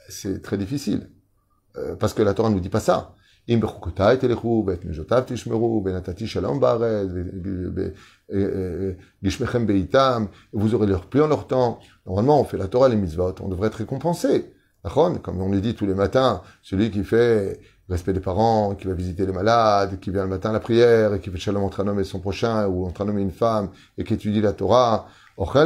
C'est 0.08 0.42
très 0.42 0.58
difficile. 0.58 1.10
Euh, 1.76 1.94
parce 1.94 2.12
que 2.12 2.22
la 2.22 2.34
Torah 2.34 2.48
ne 2.48 2.54
nous 2.54 2.60
dit 2.60 2.68
pas 2.68 2.80
ça. 2.80 3.14
Vous 3.48 3.56
aurez 10.74 10.86
leur 10.86 11.06
pluie 11.06 11.20
en 11.20 11.26
leur 11.26 11.46
temps. 11.46 11.78
Normalement, 12.06 12.40
on 12.40 12.44
fait 12.44 12.56
la 12.56 12.68
Torah, 12.68 12.88
les 12.88 12.96
mitzvot, 12.96 13.34
on 13.40 13.48
devrait 13.48 13.68
être 13.68 13.76
récompensé. 13.76 14.54
Comme 14.82 15.40
on 15.40 15.50
le 15.50 15.60
dit 15.60 15.74
tous 15.74 15.86
les 15.86 15.94
matins, 15.94 16.42
celui 16.62 16.90
qui 16.90 17.04
fait 17.04 17.60
respect 17.88 18.12
des 18.12 18.20
parents, 18.20 18.74
qui 18.76 18.86
va 18.86 18.94
visiter 18.94 19.26
les 19.26 19.32
malades, 19.32 19.98
qui 19.98 20.10
vient 20.10 20.22
le 20.22 20.28
matin 20.28 20.50
à 20.50 20.52
la 20.52 20.60
prière, 20.60 21.14
et 21.14 21.20
qui 21.20 21.28
fait 21.28 21.38
shalom 21.38 21.64
entre 21.64 21.80
un 21.80 21.88
homme 21.88 21.98
et 21.98 22.04
son 22.04 22.20
prochain, 22.20 22.68
ou 22.68 22.86
entre 22.86 23.02
un 23.02 23.08
homme 23.08 23.18
et 23.18 23.22
une 23.22 23.32
femme, 23.32 23.70
et 23.98 24.04
qui 24.04 24.14
étudie 24.14 24.40
la 24.40 24.52
Torah, 24.52 25.08
il 25.36 25.42
aura 25.42 25.64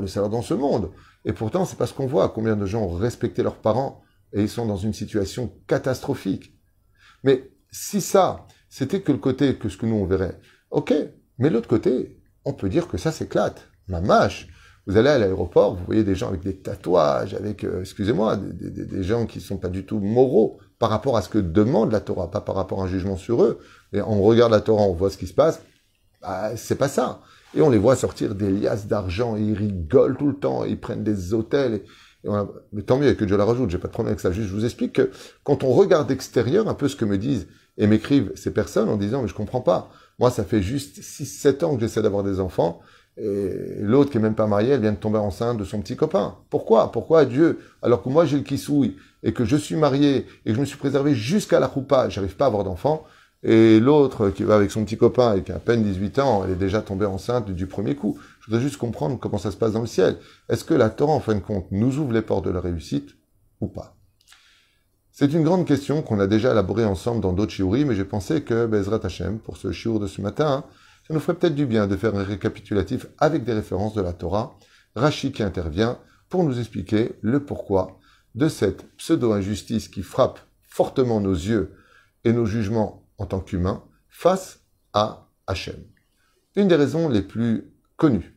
le 0.00 0.06
salaire 0.08 0.28
dans 0.28 0.42
ce 0.42 0.54
monde. 0.54 0.90
Et 1.24 1.32
pourtant, 1.32 1.64
c'est 1.64 1.76
parce 1.76 1.92
qu'on 1.92 2.06
voit 2.06 2.28
combien 2.28 2.54
de 2.54 2.66
gens 2.66 2.82
ont 2.82 2.96
respecté 2.96 3.42
leurs 3.42 3.56
parents, 3.56 4.02
et 4.32 4.42
ils 4.42 4.48
sont 4.48 4.66
dans 4.66 4.76
une 4.76 4.92
situation 4.92 5.52
catastrophique. 5.66 6.54
Mais 7.24 7.50
si 7.70 8.00
ça, 8.00 8.46
c'était 8.68 9.00
que 9.00 9.12
le 9.12 9.18
côté 9.18 9.56
que 9.56 9.68
ce 9.68 9.76
que 9.76 9.86
nous 9.86 9.96
on 9.96 10.06
verrait, 10.06 10.38
ok, 10.70 10.94
mais 11.38 11.50
l'autre 11.50 11.68
côté, 11.68 12.20
on 12.44 12.52
peut 12.52 12.68
dire 12.68 12.88
que 12.88 12.98
ça 12.98 13.12
s'éclate. 13.12 13.68
Ma 13.88 14.00
mâche, 14.00 14.48
vous 14.86 14.96
allez 14.96 15.08
à 15.08 15.18
l'aéroport, 15.18 15.74
vous 15.74 15.84
voyez 15.84 16.04
des 16.04 16.14
gens 16.14 16.28
avec 16.28 16.42
des 16.42 16.56
tatouages, 16.56 17.34
avec, 17.34 17.64
euh, 17.64 17.80
excusez-moi, 17.80 18.36
des, 18.36 19.02
gens 19.02 19.26
qui 19.26 19.40
sont 19.40 19.58
pas 19.58 19.68
du 19.68 19.84
tout 19.84 20.00
moraux 20.00 20.58
par 20.78 20.90
rapport 20.90 21.16
à 21.16 21.22
ce 21.22 21.28
que 21.28 21.38
demande 21.38 21.92
la 21.92 22.00
Torah, 22.00 22.30
pas 22.30 22.40
par 22.40 22.54
rapport 22.54 22.80
à 22.80 22.84
un 22.84 22.88
jugement 22.88 23.16
sur 23.16 23.42
eux. 23.42 23.60
Et 23.92 24.00
on 24.00 24.22
regarde 24.22 24.52
la 24.52 24.60
Torah, 24.60 24.82
on 24.82 24.94
voit 24.94 25.10
ce 25.10 25.18
qui 25.18 25.26
se 25.26 25.34
passe. 25.34 25.60
Bah, 26.22 26.56
c'est 26.56 26.76
pas 26.76 26.88
ça. 26.88 27.20
Et 27.54 27.62
on 27.62 27.70
les 27.70 27.78
voit 27.78 27.96
sortir 27.96 28.34
des 28.34 28.50
liasses 28.50 28.86
d'argent, 28.86 29.36
ils 29.36 29.54
rigolent 29.54 30.16
tout 30.16 30.28
le 30.28 30.36
temps, 30.36 30.64
ils 30.64 30.80
prennent 30.80 31.04
des 31.04 31.34
hôtels. 31.34 31.82
Mais 32.24 32.82
tant 32.82 32.98
mieux 32.98 33.14
que 33.14 33.24
Dieu 33.24 33.36
la 33.36 33.44
rajoute, 33.44 33.70
j'ai 33.70 33.78
pas 33.78 33.88
de 33.88 33.92
problème 33.92 34.12
avec 34.12 34.20
ça. 34.20 34.30
Juste, 34.30 34.48
je 34.48 34.54
vous 34.54 34.64
explique 34.64 34.92
que 34.92 35.10
quand 35.42 35.64
on 35.64 35.70
regarde 35.70 36.08
d'extérieur 36.08 36.68
un 36.68 36.74
peu 36.74 36.88
ce 36.88 36.96
que 36.96 37.04
me 37.04 37.18
disent 37.18 37.46
et 37.78 37.86
m'écrivent 37.86 38.32
ces 38.34 38.52
personnes 38.52 38.88
en 38.88 38.96
disant, 38.96 39.22
mais 39.22 39.28
je 39.28 39.34
comprends 39.34 39.62
pas. 39.62 39.90
Moi, 40.18 40.30
ça 40.30 40.44
fait 40.44 40.60
juste 40.60 40.98
6-7 40.98 41.64
ans 41.64 41.74
que 41.74 41.80
j'essaie 41.80 42.02
d'avoir 42.02 42.22
des 42.22 42.40
enfants 42.40 42.80
et 43.16 43.76
l'autre 43.80 44.10
qui 44.10 44.18
est 44.18 44.20
même 44.20 44.34
pas 44.34 44.46
mariée, 44.46 44.72
elle 44.72 44.80
vient 44.80 44.92
de 44.92 44.96
tomber 44.96 45.18
enceinte 45.18 45.58
de 45.58 45.64
son 45.64 45.80
petit 45.80 45.96
copain. 45.96 46.36
Pourquoi? 46.48 46.92
Pourquoi 46.92 47.24
Dieu? 47.24 47.58
Alors 47.82 48.02
que 48.02 48.08
moi 48.08 48.24
j'ai 48.24 48.36
le 48.36 48.42
kissouille 48.42 48.96
et 49.22 49.32
que 49.32 49.44
je 49.44 49.56
suis 49.56 49.76
marié 49.76 50.26
et 50.44 50.50
que 50.50 50.54
je 50.54 50.60
me 50.60 50.64
suis 50.64 50.78
préservé 50.78 51.14
jusqu'à 51.14 51.58
la 51.58 51.66
roupa, 51.66 52.08
j'arrive 52.08 52.36
pas 52.36 52.44
à 52.44 52.48
avoir 52.48 52.64
d'enfant. 52.64 53.04
Et 53.42 53.80
l'autre 53.80 54.28
qui 54.28 54.42
va 54.42 54.56
avec 54.56 54.70
son 54.70 54.84
petit 54.84 54.98
copain 54.98 55.34
et 55.34 55.42
qui 55.42 55.50
a 55.50 55.56
à 55.56 55.58
peine 55.58 55.82
18 55.82 56.18
ans, 56.18 56.44
elle 56.44 56.52
est 56.52 56.56
déjà 56.56 56.82
tombée 56.82 57.06
enceinte 57.06 57.50
du 57.50 57.66
premier 57.66 57.94
coup. 57.94 58.18
Je 58.40 58.46
voudrais 58.46 58.62
juste 58.62 58.76
comprendre 58.76 59.18
comment 59.18 59.38
ça 59.38 59.50
se 59.50 59.56
passe 59.56 59.72
dans 59.72 59.80
le 59.80 59.86
ciel. 59.86 60.18
Est-ce 60.48 60.64
que 60.64 60.74
la 60.74 60.90
Torah, 60.90 61.14
en 61.14 61.20
fin 61.20 61.34
de 61.34 61.40
compte, 61.40 61.66
nous 61.70 61.98
ouvre 61.98 62.12
les 62.12 62.22
portes 62.22 62.44
de 62.44 62.50
la 62.50 62.60
réussite 62.60 63.16
ou 63.60 63.68
pas? 63.68 63.96
C'est 65.10 65.32
une 65.32 65.42
grande 65.42 65.66
question 65.66 66.02
qu'on 66.02 66.20
a 66.20 66.26
déjà 66.26 66.52
élaborée 66.52 66.84
ensemble 66.84 67.20
dans 67.20 67.32
d'autres 67.32 67.52
shiurim, 67.52 67.88
mais 67.88 67.94
j'ai 67.94 68.04
pensé 68.04 68.42
que 68.42 68.66
Bezrat 68.66 69.00
Hashem, 69.04 69.38
pour 69.38 69.56
ce 69.56 69.72
shiur 69.72 70.00
de 70.00 70.06
ce 70.06 70.20
matin, 70.20 70.64
ça 71.06 71.14
nous 71.14 71.20
ferait 71.20 71.36
peut-être 71.36 71.54
du 71.54 71.66
bien 71.66 71.86
de 71.86 71.96
faire 71.96 72.14
un 72.14 72.22
récapitulatif 72.22 73.06
avec 73.18 73.44
des 73.44 73.52
références 73.52 73.94
de 73.94 74.02
la 74.02 74.12
Torah, 74.12 74.58
Rashi 74.94 75.32
qui 75.32 75.42
intervient 75.42 75.98
pour 76.28 76.44
nous 76.44 76.58
expliquer 76.58 77.12
le 77.20 77.44
pourquoi 77.44 77.98
de 78.34 78.48
cette 78.48 78.84
pseudo-injustice 78.96 79.88
qui 79.88 80.02
frappe 80.02 80.40
fortement 80.62 81.20
nos 81.20 81.34
yeux 81.34 81.74
et 82.24 82.32
nos 82.32 82.46
jugements 82.46 82.99
en 83.20 83.26
tant 83.26 83.40
qu'humains 83.40 83.84
face 84.08 84.64
à 84.94 85.28
Hachem. 85.46 85.84
Une 86.56 86.68
des 86.68 86.74
raisons 86.74 87.08
les 87.08 87.22
plus 87.22 87.70
connues, 87.96 88.34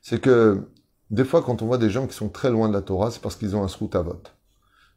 c'est 0.00 0.20
que 0.20 0.68
des 1.10 1.24
fois, 1.24 1.42
quand 1.42 1.62
on 1.62 1.66
voit 1.66 1.78
des 1.78 1.90
gens 1.90 2.06
qui 2.06 2.14
sont 2.14 2.28
très 2.28 2.50
loin 2.50 2.68
de 2.68 2.72
la 2.72 2.82
Torah, 2.82 3.10
c'est 3.10 3.20
parce 3.20 3.36
qu'ils 3.36 3.54
ont 3.56 3.64
un 3.64 3.68
srout 3.68 3.94
à 3.94 4.02
vote. 4.02 4.34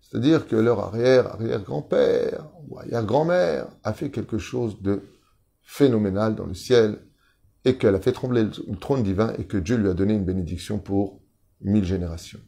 C'est-à-dire 0.01 0.48
que 0.48 0.55
leur 0.55 0.79
arrière, 0.79 1.34
arrière-grand-père 1.34 2.48
ou 2.67 2.79
arrière-grand-mère 2.79 3.67
a 3.84 3.93
fait 3.93 4.12
quelque 4.12 4.38
chose 4.38 4.81
de 4.81 5.01
phénoménal 5.63 6.36
dans 6.36 6.46
le 6.46 6.53
ciel 6.53 7.00
et 7.65 7.77
qu'elle 7.77 7.96
a 7.96 8.00
fait 8.00 8.12
trembler 8.12 8.43
le 8.43 8.75
trône 8.77 9.03
divin 9.03 9.34
et 9.38 9.46
que 9.46 9.58
Dieu 9.58 9.77
lui 9.77 9.89
a 9.89 9.93
donné 9.93 10.13
une 10.13 10.25
bénédiction 10.25 10.79
pour 10.79 11.22
mille 11.62 11.86
générations. 11.86 12.39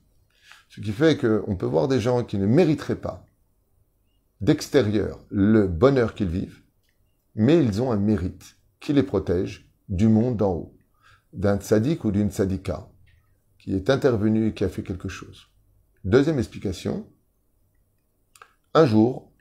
Ce 0.69 0.81
qui 0.81 0.91
fait 0.91 1.17
qu'on 1.17 1.55
peut 1.55 1.65
voir 1.65 1.87
des 1.87 1.99
gens 1.99 2.23
qui 2.23 2.37
ne 2.37 2.45
mériteraient 2.45 2.95
pas 2.95 3.25
d'extérieur 4.41 5.23
le 5.29 5.67
bonheur 5.67 6.15
qu'ils 6.15 6.27
vivent, 6.27 6.63
mais 7.35 7.63
ils 7.63 7.81
ont 7.81 7.91
un 7.91 7.97
mérite 7.97 8.57
qui 8.79 8.91
les 8.91 9.03
protège 9.03 9.71
du 9.87 10.07
monde 10.07 10.37
d'en 10.37 10.53
haut, 10.53 10.77
d'un 11.31 11.57
tzaddik 11.57 12.03
ou 12.03 12.11
d'une 12.11 12.31
tzadika, 12.31 12.89
qui 13.59 13.73
est 13.75 13.89
intervenu 13.89 14.47
et 14.47 14.53
qui 14.53 14.63
a 14.63 14.69
fait 14.69 14.83
quelque 14.83 15.09
chose. 15.09 15.47
Deuxième 16.03 16.39
explication, 16.39 17.07
un 18.73 18.85
jour, 18.85 19.31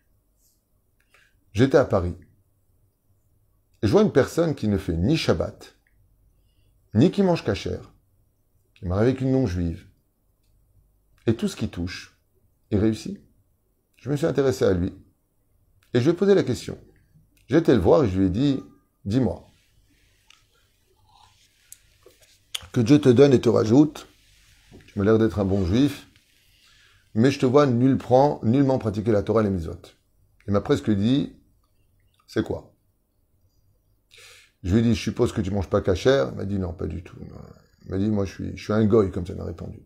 j'étais 1.52 1.78
à 1.78 1.86
Paris, 1.86 2.16
et 3.82 3.86
je 3.86 3.92
vois 3.92 4.02
une 4.02 4.12
personne 4.12 4.54
qui 4.54 4.68
ne 4.68 4.76
fait 4.76 4.96
ni 4.96 5.16
Shabbat, 5.16 5.76
ni 6.92 7.10
qui 7.10 7.22
mange 7.22 7.44
cachère, 7.44 7.94
qui 8.74 8.84
m'arrive 8.84 9.08
avec 9.08 9.20
une 9.22 9.32
non-juive, 9.32 9.86
et 11.26 11.34
tout 11.34 11.48
ce 11.48 11.56
qui 11.56 11.70
touche, 11.70 12.18
il 12.70 12.78
réussit. 12.78 13.18
Je 14.00 14.10
me 14.10 14.16
suis 14.16 14.26
intéressé 14.26 14.64
à 14.64 14.72
lui, 14.72 14.92
et 15.94 16.00
je 16.00 16.04
lui 16.04 16.10
ai 16.10 16.14
posé 16.14 16.34
la 16.34 16.42
question. 16.42 16.78
J'ai 17.48 17.58
été 17.58 17.74
le 17.74 17.80
voir 17.80 18.04
et 18.04 18.08
je 18.08 18.18
lui 18.18 18.26
ai 18.26 18.30
dit, 18.30 18.62
dis-moi, 19.04 19.46
que 22.72 22.80
Dieu 22.80 22.98
te 23.00 23.08
donne 23.08 23.32
et 23.32 23.40
te 23.40 23.48
rajoute, 23.48 24.08
tu 24.86 24.98
m'as 24.98 25.04
l'air 25.04 25.18
d'être 25.18 25.38
un 25.38 25.44
bon 25.44 25.66
juif, 25.66 26.08
mais 27.14 27.30
je 27.30 27.38
te 27.40 27.46
vois 27.46 27.66
nullement 27.66 28.78
pratiquer 28.78 29.12
la 29.12 29.22
Torah 29.22 29.42
et 29.42 29.44
les 29.44 29.50
mitzvot. 29.50 29.82
Il 30.46 30.52
m'a 30.52 30.60
presque 30.60 30.90
dit, 30.90 31.36
c'est 32.26 32.44
quoi? 32.44 32.74
Je 34.62 34.72
lui 34.72 34.80
ai 34.80 34.82
dit, 34.82 34.94
je 34.94 35.00
suppose 35.00 35.32
que 35.32 35.40
tu 35.40 35.50
manges 35.50 35.68
pas 35.68 35.80
cachère. 35.80 36.28
Il 36.32 36.36
m'a 36.36 36.44
dit, 36.44 36.58
non, 36.58 36.72
pas 36.72 36.86
du 36.86 37.02
tout. 37.02 37.16
Il 37.84 37.90
m'a 37.90 37.98
dit, 37.98 38.08
moi, 38.08 38.24
je 38.24 38.54
suis, 38.54 38.72
un 38.72 38.84
goy, 38.84 39.10
comme 39.10 39.26
ça 39.26 39.34
m'a 39.34 39.44
répondu. 39.44 39.82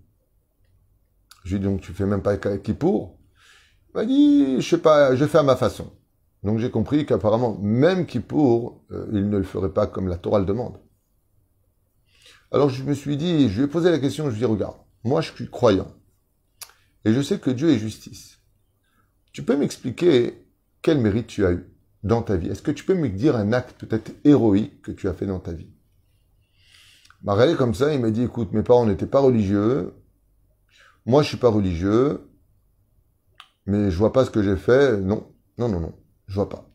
Je 1.44 1.50
lui 1.50 1.56
ai 1.56 1.58
dit, 1.60 1.64
donc 1.64 1.80
tu 1.80 1.92
fais 1.92 2.06
même 2.06 2.22
pas 2.22 2.36
Kippour? 2.36 3.18
Il 3.94 3.98
m'a 3.98 4.04
dit, 4.06 4.60
je 4.60 4.68
sais 4.68 4.78
pas, 4.78 5.14
je 5.14 5.24
fais 5.24 5.38
à 5.38 5.44
ma 5.44 5.54
façon. 5.54 5.92
Donc 6.42 6.58
j'ai 6.58 6.70
compris 6.70 7.06
qu'apparemment, 7.06 7.56
même 7.60 8.06
Kippour, 8.06 8.84
euh, 8.90 9.06
il 9.12 9.30
ne 9.30 9.38
le 9.38 9.44
ferait 9.44 9.72
pas 9.72 9.86
comme 9.86 10.08
la 10.08 10.18
Torah 10.18 10.40
le 10.40 10.44
demande. 10.44 10.80
Alors 12.50 12.70
je 12.70 12.82
me 12.82 12.92
suis 12.92 13.16
dit, 13.16 13.48
je 13.48 13.58
lui 13.58 13.64
ai 13.64 13.68
posé 13.68 13.90
la 13.90 13.98
question, 14.00 14.24
je 14.24 14.30
lui 14.30 14.36
ai 14.36 14.46
dit, 14.46 14.52
regarde, 14.52 14.76
moi 15.04 15.20
je 15.20 15.32
suis 15.32 15.48
croyant. 15.48 15.92
Et 17.04 17.12
je 17.12 17.20
sais 17.20 17.38
que 17.38 17.50
Dieu 17.50 17.70
est 17.70 17.78
justice. 17.78 18.40
Tu 19.32 19.42
peux 19.42 19.56
m'expliquer 19.56 20.44
quel 20.82 20.98
mérite 20.98 21.28
tu 21.28 21.46
as 21.46 21.52
eu 21.52 21.66
dans 22.02 22.22
ta 22.22 22.36
vie? 22.36 22.48
Est-ce 22.48 22.62
que 22.62 22.70
tu 22.70 22.84
peux 22.84 22.94
me 22.94 23.08
dire 23.08 23.36
un 23.36 23.52
acte 23.52 23.78
peut-être 23.78 24.12
héroïque 24.24 24.82
que 24.82 24.92
tu 24.92 25.08
as 25.08 25.14
fait 25.14 25.26
dans 25.26 25.40
ta 25.40 25.52
vie? 25.52 25.70
M'a 27.22 27.34
regardé 27.34 27.54
comme 27.54 27.74
ça, 27.74 27.94
il 27.94 28.00
m'a 28.00 28.10
dit, 28.10 28.24
écoute, 28.24 28.52
mes 28.52 28.62
parents 28.62 28.86
n'étaient 28.86 29.06
pas 29.06 29.20
religieux, 29.20 29.94
moi 31.06 31.22
je 31.22 31.28
suis 31.28 31.36
pas 31.38 31.48
religieux, 31.48 32.20
mais 33.66 33.90
je 33.90 33.96
vois 33.96 34.12
pas 34.12 34.24
ce 34.24 34.30
que 34.30 34.42
j'ai 34.42 34.56
fait, 34.56 34.96
non, 34.98 35.26
non, 35.58 35.68
non, 35.68 35.80
non, 35.80 35.94
je 36.26 36.34
vois 36.34 36.48
pas. 36.48 36.68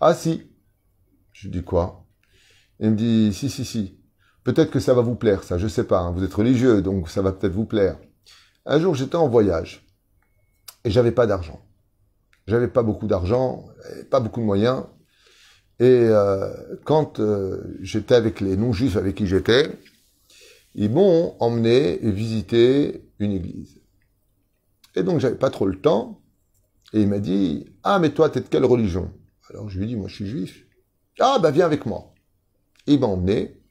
Ah 0.00 0.14
si, 0.14 0.50
je 1.32 1.48
dis 1.48 1.62
quoi? 1.62 2.04
Il 2.80 2.90
me 2.90 2.96
dit, 2.96 3.32
si, 3.32 3.50
si, 3.50 3.64
si, 3.64 3.98
peut-être 4.44 4.70
que 4.70 4.80
ça 4.80 4.94
va 4.94 5.02
vous 5.02 5.16
plaire, 5.16 5.44
ça, 5.44 5.58
je 5.58 5.68
sais 5.68 5.84
pas, 5.84 6.00
hein. 6.00 6.12
vous 6.12 6.24
êtes 6.24 6.34
religieux, 6.34 6.82
donc 6.82 7.10
ça 7.10 7.22
va 7.22 7.32
peut-être 7.32 7.54
vous 7.54 7.66
plaire. 7.66 7.98
Un 8.66 8.78
jour, 8.80 8.94
j'étais 8.94 9.16
en 9.16 9.28
voyage 9.28 9.86
et 10.84 10.90
j'avais 10.90 11.12
pas 11.12 11.26
d'argent. 11.26 11.60
J'avais 12.46 12.68
pas 12.68 12.82
beaucoup 12.82 13.06
d'argent, 13.06 13.66
pas 14.10 14.20
beaucoup 14.20 14.40
de 14.40 14.46
moyens. 14.46 14.84
Et 15.80 15.84
euh, 16.08 16.50
quand 16.84 17.20
euh, 17.20 17.76
j'étais 17.80 18.14
avec 18.14 18.40
les 18.40 18.56
non-juifs 18.56 18.96
avec 18.96 19.16
qui 19.16 19.26
j'étais, 19.26 19.70
ils 20.74 20.90
m'ont 20.90 21.36
emmené 21.40 21.98
visiter 22.02 23.10
une 23.18 23.32
église. 23.32 23.77
Et 24.98 25.04
donc, 25.04 25.20
j'avais 25.20 25.38
pas 25.38 25.50
trop 25.50 25.66
le 25.66 25.80
temps. 25.80 26.20
Et 26.92 27.02
il 27.02 27.08
m'a 27.08 27.20
dit, 27.20 27.66
ah, 27.84 28.00
mais 28.00 28.10
toi, 28.10 28.30
t'es 28.30 28.40
de 28.40 28.48
quelle 28.48 28.64
religion? 28.64 29.12
Alors, 29.48 29.68
je 29.68 29.78
lui 29.78 29.84
ai 29.84 29.88
dit, 29.88 29.96
moi, 29.96 30.08
je 30.08 30.14
suis 30.16 30.26
juif. 30.26 30.66
Ah, 31.20 31.38
bah, 31.40 31.52
viens 31.52 31.66
avec 31.66 31.86
moi. 31.86 32.14
il 32.88 32.98
m'a 32.98 33.06
emmené. 33.06 33.62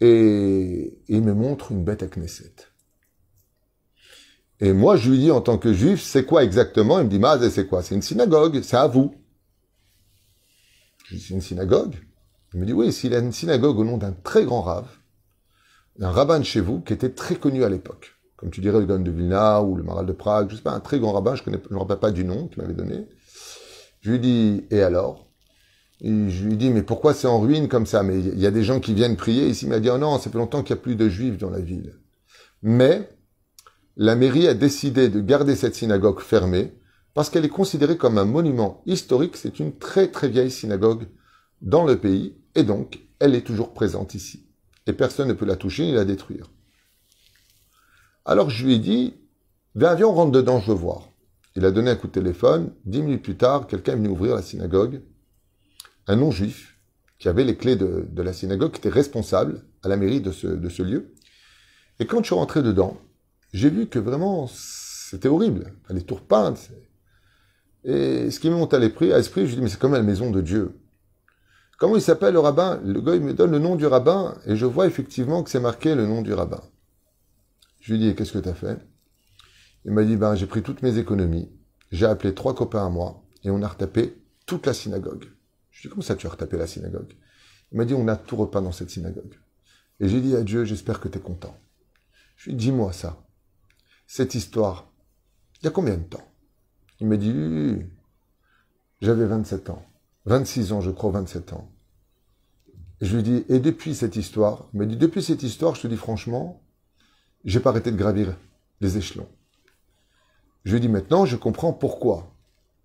Et 0.00 0.98
il 1.08 1.22
me 1.22 1.34
montre 1.34 1.72
une 1.72 1.84
bête 1.84 2.02
à 2.02 2.06
Knesset. 2.06 2.54
Et 4.60 4.72
moi, 4.72 4.96
je 4.96 5.10
lui 5.10 5.18
dis 5.18 5.30
en 5.30 5.42
tant 5.42 5.58
que 5.58 5.74
juif, 5.74 6.00
c'est 6.00 6.24
quoi 6.24 6.42
exactement? 6.42 6.98
Il 7.00 7.04
me 7.04 7.10
dit, 7.10 7.18
mais 7.18 7.50
c'est 7.50 7.66
quoi? 7.66 7.82
C'est 7.82 7.94
une 7.94 8.02
synagogue, 8.02 8.62
c'est 8.62 8.76
à 8.76 8.86
vous. 8.86 9.14
Je 11.04 11.10
lui 11.10 11.18
dis, 11.18 11.24
c'est 11.26 11.34
une 11.34 11.40
synagogue? 11.42 11.96
Il 12.54 12.60
me 12.60 12.66
dit, 12.66 12.72
oui, 12.72 12.92
s'il 12.92 13.14
a 13.14 13.18
une 13.18 13.32
synagogue 13.32 13.78
au 13.78 13.84
nom 13.84 13.98
d'un 13.98 14.12
très 14.12 14.44
grand 14.46 14.62
rave, 14.62 14.88
d'un 15.98 16.10
rabbin 16.10 16.38
de 16.38 16.44
chez 16.44 16.60
vous 16.60 16.80
qui 16.80 16.94
était 16.94 17.12
très 17.12 17.36
connu 17.36 17.62
à 17.62 17.68
l'époque. 17.68 18.17
Comme 18.38 18.50
tu 18.50 18.60
dirais 18.60 18.78
le 18.78 18.86
Gaon 18.86 19.00
de 19.00 19.10
Vilna 19.10 19.62
ou 19.62 19.74
le 19.74 19.82
Maral 19.82 20.06
de 20.06 20.12
Prague, 20.12 20.48
je 20.50 20.56
sais 20.56 20.62
pas, 20.62 20.70
un 20.70 20.78
très 20.78 21.00
grand 21.00 21.12
rabbin, 21.12 21.34
je 21.34 21.42
ne 21.50 21.56
me 21.56 21.78
rappelle 21.78 21.98
pas 21.98 22.12
du 22.12 22.24
nom 22.24 22.46
qu'il 22.46 22.62
m'avait 22.62 22.74
donné. 22.74 23.08
Je 24.00 24.12
lui 24.12 24.20
dis, 24.20 24.64
et 24.70 24.80
alors? 24.80 25.26
Je 26.00 26.44
lui 26.44 26.56
dis, 26.56 26.70
mais 26.70 26.84
pourquoi 26.84 27.14
c'est 27.14 27.26
en 27.26 27.40
ruine 27.40 27.66
comme 27.66 27.84
ça? 27.84 28.04
Mais 28.04 28.20
il 28.20 28.38
y 28.38 28.46
a 28.46 28.52
des 28.52 28.62
gens 28.62 28.78
qui 28.78 28.94
viennent 28.94 29.16
prier 29.16 29.48
ici. 29.48 29.64
Il 29.64 29.70
m'a 29.70 29.80
dit, 29.80 29.90
oh 29.90 29.98
non, 29.98 30.18
ça 30.20 30.30
fait 30.30 30.38
longtemps 30.38 30.62
qu'il 30.62 30.76
n'y 30.76 30.80
a 30.80 30.82
plus 30.82 30.94
de 30.94 31.08
juifs 31.08 31.36
dans 31.36 31.50
la 31.50 31.58
ville. 31.58 31.98
Mais, 32.62 33.08
la 33.96 34.14
mairie 34.14 34.46
a 34.46 34.54
décidé 34.54 35.08
de 35.08 35.20
garder 35.20 35.56
cette 35.56 35.74
synagogue 35.74 36.20
fermée 36.20 36.74
parce 37.14 37.30
qu'elle 37.30 37.44
est 37.44 37.48
considérée 37.48 37.96
comme 37.96 38.18
un 38.18 38.24
monument 38.24 38.82
historique. 38.86 39.36
C'est 39.36 39.58
une 39.58 39.76
très 39.76 40.12
très 40.12 40.28
vieille 40.28 40.52
synagogue 40.52 41.08
dans 41.60 41.84
le 41.84 41.98
pays 41.98 42.36
et 42.54 42.62
donc 42.62 43.00
elle 43.18 43.34
est 43.34 43.44
toujours 43.44 43.74
présente 43.74 44.14
ici. 44.14 44.46
Et 44.86 44.92
personne 44.92 45.26
ne 45.26 45.32
peut 45.32 45.44
la 45.44 45.56
toucher 45.56 45.86
ni 45.86 45.92
la 45.94 46.04
détruire. 46.04 46.48
Alors 48.28 48.50
je 48.50 48.66
lui 48.66 48.74
ai 48.74 48.78
dit, 48.78 49.14
viens, 49.74 49.94
viens, 49.94 50.06
on 50.06 50.12
rentre 50.12 50.32
dedans, 50.32 50.60
je 50.60 50.70
veux 50.70 50.76
voir. 50.76 51.08
Il 51.56 51.64
a 51.64 51.70
donné 51.70 51.90
un 51.90 51.96
coup 51.96 52.08
de 52.08 52.12
téléphone. 52.12 52.72
Dix 52.84 53.00
minutes 53.00 53.22
plus 53.22 53.38
tard, 53.38 53.66
quelqu'un 53.66 53.92
est 53.92 53.96
venu 53.96 54.08
ouvrir 54.08 54.34
la 54.34 54.42
synagogue. 54.42 55.00
Un 56.06 56.16
non-juif 56.16 56.76
qui 57.18 57.30
avait 57.30 57.42
les 57.42 57.56
clés 57.56 57.74
de, 57.74 58.06
la 58.22 58.34
synagogue, 58.34 58.72
qui 58.72 58.80
était 58.80 58.90
responsable 58.90 59.62
à 59.82 59.88
la 59.88 59.96
mairie 59.96 60.20
de 60.20 60.30
ce, 60.30 60.82
lieu. 60.82 61.14
Et 62.00 62.06
quand 62.06 62.18
je 62.18 62.26
suis 62.26 62.34
rentré 62.34 62.62
dedans, 62.62 62.98
j'ai 63.54 63.70
vu 63.70 63.86
que 63.86 63.98
vraiment, 63.98 64.46
c'était 64.46 65.28
horrible. 65.28 65.72
Les 65.88 66.02
tours 66.02 66.20
peintes. 66.20 66.68
Et 67.84 68.30
ce 68.30 68.40
qui 68.40 68.50
me 68.50 68.56
monte 68.56 68.74
à 68.74 68.78
l'esprit, 68.78 69.10
à 69.10 69.16
l'esprit, 69.16 69.46
je 69.46 69.54
dis, 69.54 69.62
mais 69.62 69.70
c'est 69.70 69.80
comme 69.80 69.94
la 69.94 70.02
maison 70.02 70.30
de 70.30 70.42
Dieu. 70.42 70.78
Comment 71.78 71.96
il 71.96 72.02
s'appelle 72.02 72.34
le 72.34 72.40
rabbin? 72.40 72.78
Le 72.84 73.00
gars, 73.00 73.14
il 73.14 73.22
me 73.22 73.32
donne 73.32 73.52
le 73.52 73.58
nom 73.58 73.74
du 73.74 73.86
rabbin, 73.86 74.36
et 74.44 74.54
je 74.54 74.66
vois 74.66 74.86
effectivement 74.86 75.42
que 75.42 75.48
c'est 75.48 75.60
marqué 75.60 75.94
le 75.94 76.06
nom 76.06 76.20
du 76.20 76.34
rabbin. 76.34 76.60
Je 77.80 77.92
lui 77.92 78.00
dis, 78.00 78.14
qu'est-ce 78.14 78.32
que 78.32 78.38
tu 78.38 78.48
as 78.48 78.54
fait? 78.54 78.78
Il 79.84 79.92
m'a 79.92 80.04
dit, 80.04 80.16
ben, 80.16 80.34
j'ai 80.34 80.46
pris 80.46 80.62
toutes 80.62 80.82
mes 80.82 80.98
économies, 80.98 81.50
j'ai 81.90 82.06
appelé 82.06 82.34
trois 82.34 82.54
copains 82.54 82.86
à 82.86 82.90
moi, 82.90 83.24
et 83.44 83.50
on 83.50 83.62
a 83.62 83.68
retapé 83.68 84.16
toute 84.46 84.66
la 84.66 84.74
synagogue. 84.74 85.24
Je 85.70 85.82
lui 85.82 85.82
dis, 85.82 85.88
comment 85.88 86.02
ça 86.02 86.16
tu 86.16 86.26
as 86.26 86.30
retapé 86.30 86.56
la 86.56 86.66
synagogue? 86.66 87.12
Il 87.72 87.78
m'a 87.78 87.84
dit, 87.84 87.94
on 87.94 88.08
a 88.08 88.16
tout 88.16 88.36
repeint 88.36 88.62
dans 88.62 88.72
cette 88.72 88.90
synagogue. 88.90 89.34
Et 90.00 90.08
j'ai 90.08 90.20
dit 90.20 90.34
à 90.36 90.42
Dieu, 90.42 90.64
j'espère 90.64 91.00
que 91.00 91.08
tu 91.08 91.18
es 91.18 91.20
content. 91.20 91.56
Je 92.36 92.50
lui 92.50 92.56
dis, 92.56 92.66
dis-moi 92.66 92.92
ça 92.92 93.24
cette 94.08 94.34
histoire, 94.34 94.90
il 95.60 95.66
y 95.66 95.68
a 95.68 95.70
combien 95.70 95.96
de 95.96 96.02
temps? 96.02 96.26
Il 96.98 97.06
me 97.06 97.18
dit, 97.18 97.84
j'avais 99.02 99.26
27 99.26 99.68
ans, 99.70 99.84
26 100.24 100.72
ans, 100.72 100.80
je 100.80 100.90
crois, 100.90 101.12
27 101.12 101.52
ans. 101.52 101.70
je 103.02 103.14
lui 103.14 103.22
dis, 103.22 103.44
et 103.50 103.60
depuis 103.60 103.94
cette 103.94 104.16
histoire, 104.16 104.68
il 104.72 104.80
me 104.80 104.86
dit, 104.86 104.96
depuis 104.96 105.22
cette 105.22 105.42
histoire, 105.42 105.74
je 105.74 105.82
te 105.82 105.86
dis 105.86 105.96
franchement, 105.96 106.64
j'ai 107.44 107.60
pas 107.60 107.70
arrêté 107.70 107.90
de 107.90 107.96
gravir 107.96 108.36
les 108.80 108.96
échelons. 108.98 109.28
Je 110.64 110.72
lui 110.72 110.80
dis, 110.80 110.88
maintenant, 110.88 111.24
je 111.24 111.36
comprends 111.36 111.72
pourquoi, 111.72 112.34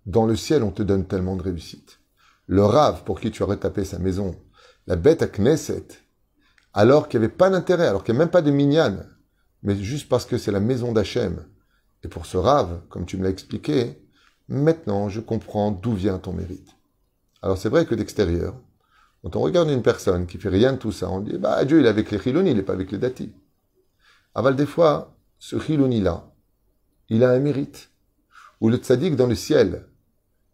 dans 0.06 0.26
le 0.26 0.36
ciel, 0.36 0.62
on 0.62 0.70
te 0.70 0.82
donne 0.82 1.06
tellement 1.06 1.36
de 1.36 1.42
réussite. 1.42 1.98
Le 2.46 2.64
rave 2.64 3.04
pour 3.04 3.20
qui 3.20 3.30
tu 3.30 3.42
aurais 3.42 3.56
tapé 3.56 3.84
sa 3.84 3.98
maison, 3.98 4.36
la 4.86 4.96
bête 4.96 5.22
à 5.22 5.28
Knesset, 5.28 5.86
alors 6.72 7.08
qu'il 7.08 7.20
n'y 7.20 7.26
avait 7.26 7.34
pas 7.34 7.50
d'intérêt, 7.50 7.86
alors 7.86 8.04
qu'il 8.04 8.14
n'y 8.14 8.20
a 8.20 8.24
même 8.24 8.30
pas 8.30 8.42
de 8.42 8.50
mignane, 8.50 9.08
mais 9.62 9.76
juste 9.76 10.08
parce 10.08 10.26
que 10.26 10.38
c'est 10.38 10.52
la 10.52 10.60
maison 10.60 10.92
d'Hachem. 10.92 11.44
Et 12.02 12.08
pour 12.08 12.26
ce 12.26 12.36
rave, 12.36 12.80
comme 12.90 13.06
tu 13.06 13.16
me 13.16 13.22
l'as 13.22 13.30
expliqué, 13.30 13.98
maintenant 14.48 15.08
je 15.08 15.20
comprends 15.20 15.70
d'où 15.70 15.94
vient 15.94 16.18
ton 16.18 16.32
mérite. 16.32 16.76
Alors 17.40 17.56
c'est 17.56 17.70
vrai 17.70 17.86
que 17.86 17.94
d'extérieur, 17.94 18.54
quand 19.22 19.36
on 19.36 19.40
regarde 19.40 19.70
une 19.70 19.82
personne 19.82 20.26
qui 20.26 20.36
fait 20.36 20.50
rien 20.50 20.74
de 20.74 20.78
tout 20.78 20.92
ça, 20.92 21.08
on 21.10 21.20
dit, 21.20 21.38
bah 21.38 21.64
Dieu 21.64 21.80
il 21.80 21.86
est 21.86 21.88
avec 21.88 22.10
les 22.10 22.18
Chiloni, 22.18 22.50
il 22.50 22.56
n'est 22.56 22.62
pas 22.62 22.74
avec 22.74 22.92
les 22.92 22.98
Dati. 22.98 23.32
Aval 24.34 24.56
des 24.56 24.66
fois, 24.66 25.16
ce 25.38 25.58
Chiloni-là, 25.58 26.32
il 27.08 27.22
a 27.22 27.30
un 27.30 27.38
mérite. 27.38 27.90
Ou 28.60 28.68
le 28.68 28.78
tzaddik 28.78 29.16
dans 29.16 29.26
le 29.26 29.34
ciel, 29.34 29.86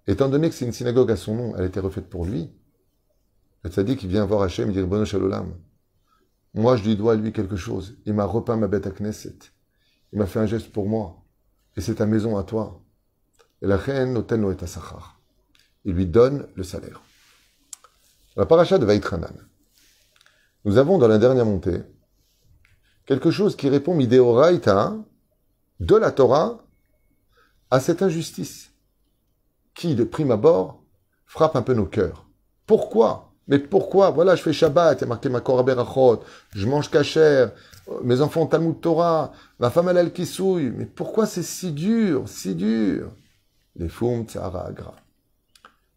étant 0.06 0.28
donné 0.28 0.48
que 0.48 0.54
c'est 0.54 0.64
une 0.66 0.72
synagogue 0.72 1.10
à 1.10 1.16
son 1.16 1.34
nom, 1.34 1.56
elle 1.56 1.62
a 1.62 1.66
été 1.66 1.80
refaite 1.80 2.08
pour 2.08 2.24
lui. 2.24 2.50
Le 3.62 3.70
tzaddik, 3.70 4.04
vient 4.04 4.24
voir 4.24 4.42
Hachem 4.42 4.70
et 4.70 4.72
dit 4.72 4.82
Bono 4.82 5.04
Shalolam. 5.04 5.54
Moi, 6.54 6.76
je 6.76 6.84
lui 6.84 6.96
dois 6.96 7.12
à 7.12 7.16
lui 7.16 7.32
quelque 7.32 7.56
chose. 7.56 7.96
Il 8.06 8.14
m'a 8.14 8.24
repeint 8.24 8.56
ma 8.56 8.66
bête 8.66 8.86
à 8.86 8.90
Knesset. 8.90 9.38
Il 10.12 10.18
m'a 10.18 10.26
fait 10.26 10.40
un 10.40 10.46
geste 10.46 10.72
pour 10.72 10.88
moi. 10.88 11.22
Et 11.76 11.80
c'est 11.80 11.96
ta 11.96 12.06
maison 12.06 12.36
à 12.36 12.42
toi. 12.42 12.82
Et 13.62 13.66
la 13.66 13.76
reine, 13.76 14.14
l'hôtel 14.14 14.44
est 14.44 14.66
Sachar. 14.66 15.20
Il 15.84 15.94
lui 15.94 16.06
donne 16.06 16.46
le 16.56 16.64
salaire. 16.64 17.02
la 18.36 18.46
paracha 18.46 18.78
de 18.78 18.84
Vaitranan, 18.84 19.34
nous 20.64 20.76
avons 20.76 20.98
dans 20.98 21.08
la 21.08 21.18
dernière 21.18 21.46
montée 21.46 21.82
quelque 23.10 23.32
chose 23.32 23.56
qui 23.56 23.68
répond 23.68 23.92
midéoraita 23.92 24.94
de 25.80 25.96
la 25.96 26.12
Torah 26.12 26.60
à 27.68 27.80
cette 27.80 28.02
injustice 28.02 28.70
qui, 29.74 29.96
de 29.96 30.04
prime 30.04 30.30
abord, 30.30 30.80
frappe 31.26 31.56
un 31.56 31.62
peu 31.62 31.74
nos 31.74 31.86
cœurs. 31.86 32.24
Pourquoi? 32.68 33.32
Mais 33.48 33.58
pourquoi? 33.58 34.10
Voilà, 34.10 34.36
je 34.36 34.42
fais 34.42 34.52
Shabbat, 34.52 34.98
il 34.98 35.00
y 35.00 35.04
a 35.04 35.08
marqué 35.08 35.28
ma 35.28 35.40
Berachot, 35.40 36.22
je 36.54 36.68
mange 36.68 36.88
kasher, 36.88 37.48
mes 38.04 38.20
enfants 38.20 38.46
Talmud 38.46 38.80
Torah, 38.80 39.32
ma 39.58 39.70
femme 39.70 39.88
elle 39.88 40.12
qui 40.12 40.24
souille. 40.24 40.70
Mais 40.70 40.86
pourquoi 40.86 41.26
c'est 41.26 41.42
si 41.42 41.72
dur, 41.72 42.28
si 42.28 42.54
dur? 42.54 43.10
Les 43.74 43.88
foum 43.88 44.24
tzara. 44.24 44.70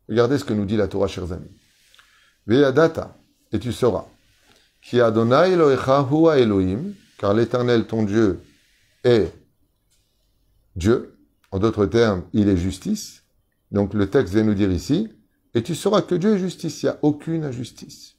Regardez 0.09 0.39
ce 0.39 0.45
que 0.45 0.53
nous 0.53 0.65
dit 0.65 0.77
la 0.77 0.87
Torah, 0.87 1.07
chers 1.07 1.31
amis. 1.31 1.51
Ve'adata, 2.47 3.15
et 3.51 3.59
tu 3.59 3.71
sauras, 3.71 4.05
qui 4.81 4.99
Adonai 4.99 5.51
Elohecha 5.51 6.01
hua 6.01 6.39
Elohim, 6.39 6.95
car 7.23 7.33
l'Éternel, 7.33 7.87
ton 7.87 8.03
Dieu, 8.03 8.41
est 9.05 9.31
Dieu. 10.75 11.17
En 11.51 11.59
d'autres 11.59 11.85
termes, 11.85 12.23
il 12.33 12.49
est 12.49 12.57
justice. 12.57 13.23
Donc 13.71 13.93
le 13.93 14.09
texte 14.09 14.33
vient 14.33 14.43
nous 14.43 14.53
dire 14.53 14.73
ici, 14.73 15.07
et 15.53 15.63
tu 15.63 15.73
sauras 15.73 16.01
que 16.01 16.15
Dieu 16.15 16.35
est 16.35 16.39
justice, 16.39 16.83
il 16.83 16.87
n'y 16.87 16.89
a 16.89 16.99
aucune 17.01 17.45
injustice. 17.45 18.15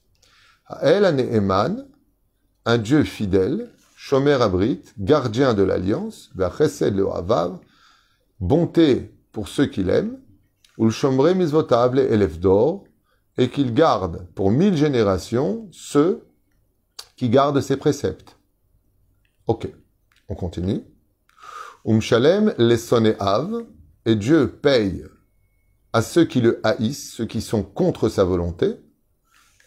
El 0.81 1.05
Eman, 1.05 1.85
un 2.65 2.77
Dieu 2.79 3.03
fidèle, 3.03 3.69
Shomer 3.95 4.41
Abrit, 4.41 4.81
gardien 4.97 5.53
de 5.53 5.61
l'alliance, 5.61 6.31
Chesed 6.57 6.95
le 6.95 7.07
Havav, 7.07 7.59
bonté 8.39 9.13
pour 9.31 9.49
ceux 9.49 9.67
qu'il 9.67 9.91
aime, 9.91 10.17
ou 10.79 10.85
le 10.85 10.91
Shomre 10.91 11.35
Mizvotable 11.35 11.99
et 11.99 12.17
d'or, 12.39 12.85
et 13.37 13.51
qu'il 13.51 13.71
garde 13.75 14.25
pour 14.33 14.49
mille 14.49 14.75
générations 14.75 15.67
ceux 15.71 16.25
qui 17.15 17.29
gardent 17.29 17.61
ses 17.61 17.77
préceptes. 17.77 18.34
Ok, 19.47 19.67
on 20.27 20.35
continue. 20.35 20.83
Umshalem 21.85 22.53
les 22.57 22.93
av, 23.19 23.65
et 24.05 24.15
Dieu 24.15 24.47
paye 24.47 25.05
à 25.93 26.01
ceux 26.01 26.25
qui 26.25 26.41
le 26.41 26.59
haïssent, 26.63 27.13
ceux 27.13 27.25
qui 27.25 27.41
sont 27.41 27.63
contre 27.63 28.09
sa 28.09 28.23
volonté, 28.23 28.75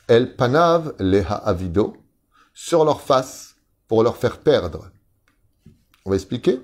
El 0.09 0.37
panav 0.37 0.95
les 0.99 1.21
ha'avido, 1.21 1.97
sur 2.55 2.85
leur 2.85 3.03
face 3.03 3.57
pour 3.87 4.03
leur 4.03 4.17
faire 4.17 4.41
perdre. 4.41 4.91
On 6.05 6.11
va 6.11 6.17
expliquer. 6.17 6.61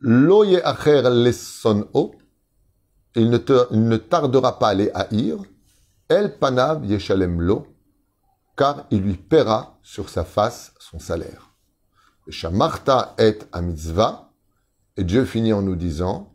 Loye 0.00 0.60
acher 0.62 1.02
les 1.10 1.66
o, 1.92 2.14
il 3.16 3.30
ne, 3.30 3.38
ne 3.74 3.96
tardera 3.96 4.58
pas 4.58 4.68
à 4.68 4.74
les 4.74 4.90
haïr. 4.92 5.38
El 6.08 6.38
panav 6.38 6.84
yeshalem 6.84 7.40
lo, 7.40 7.66
car 8.56 8.86
il 8.90 9.00
lui 9.00 9.14
paiera 9.14 9.78
sur 9.82 10.08
sa 10.08 10.24
face 10.24 10.72
son 10.78 10.98
salaire. 10.98 11.49
Shamarta 12.30 13.14
et 13.18 13.38
a 13.52 13.60
mitzvah, 13.60 14.30
et 14.96 15.04
Dieu 15.04 15.24
finit 15.24 15.52
en 15.52 15.62
nous 15.62 15.76
disant, 15.76 16.34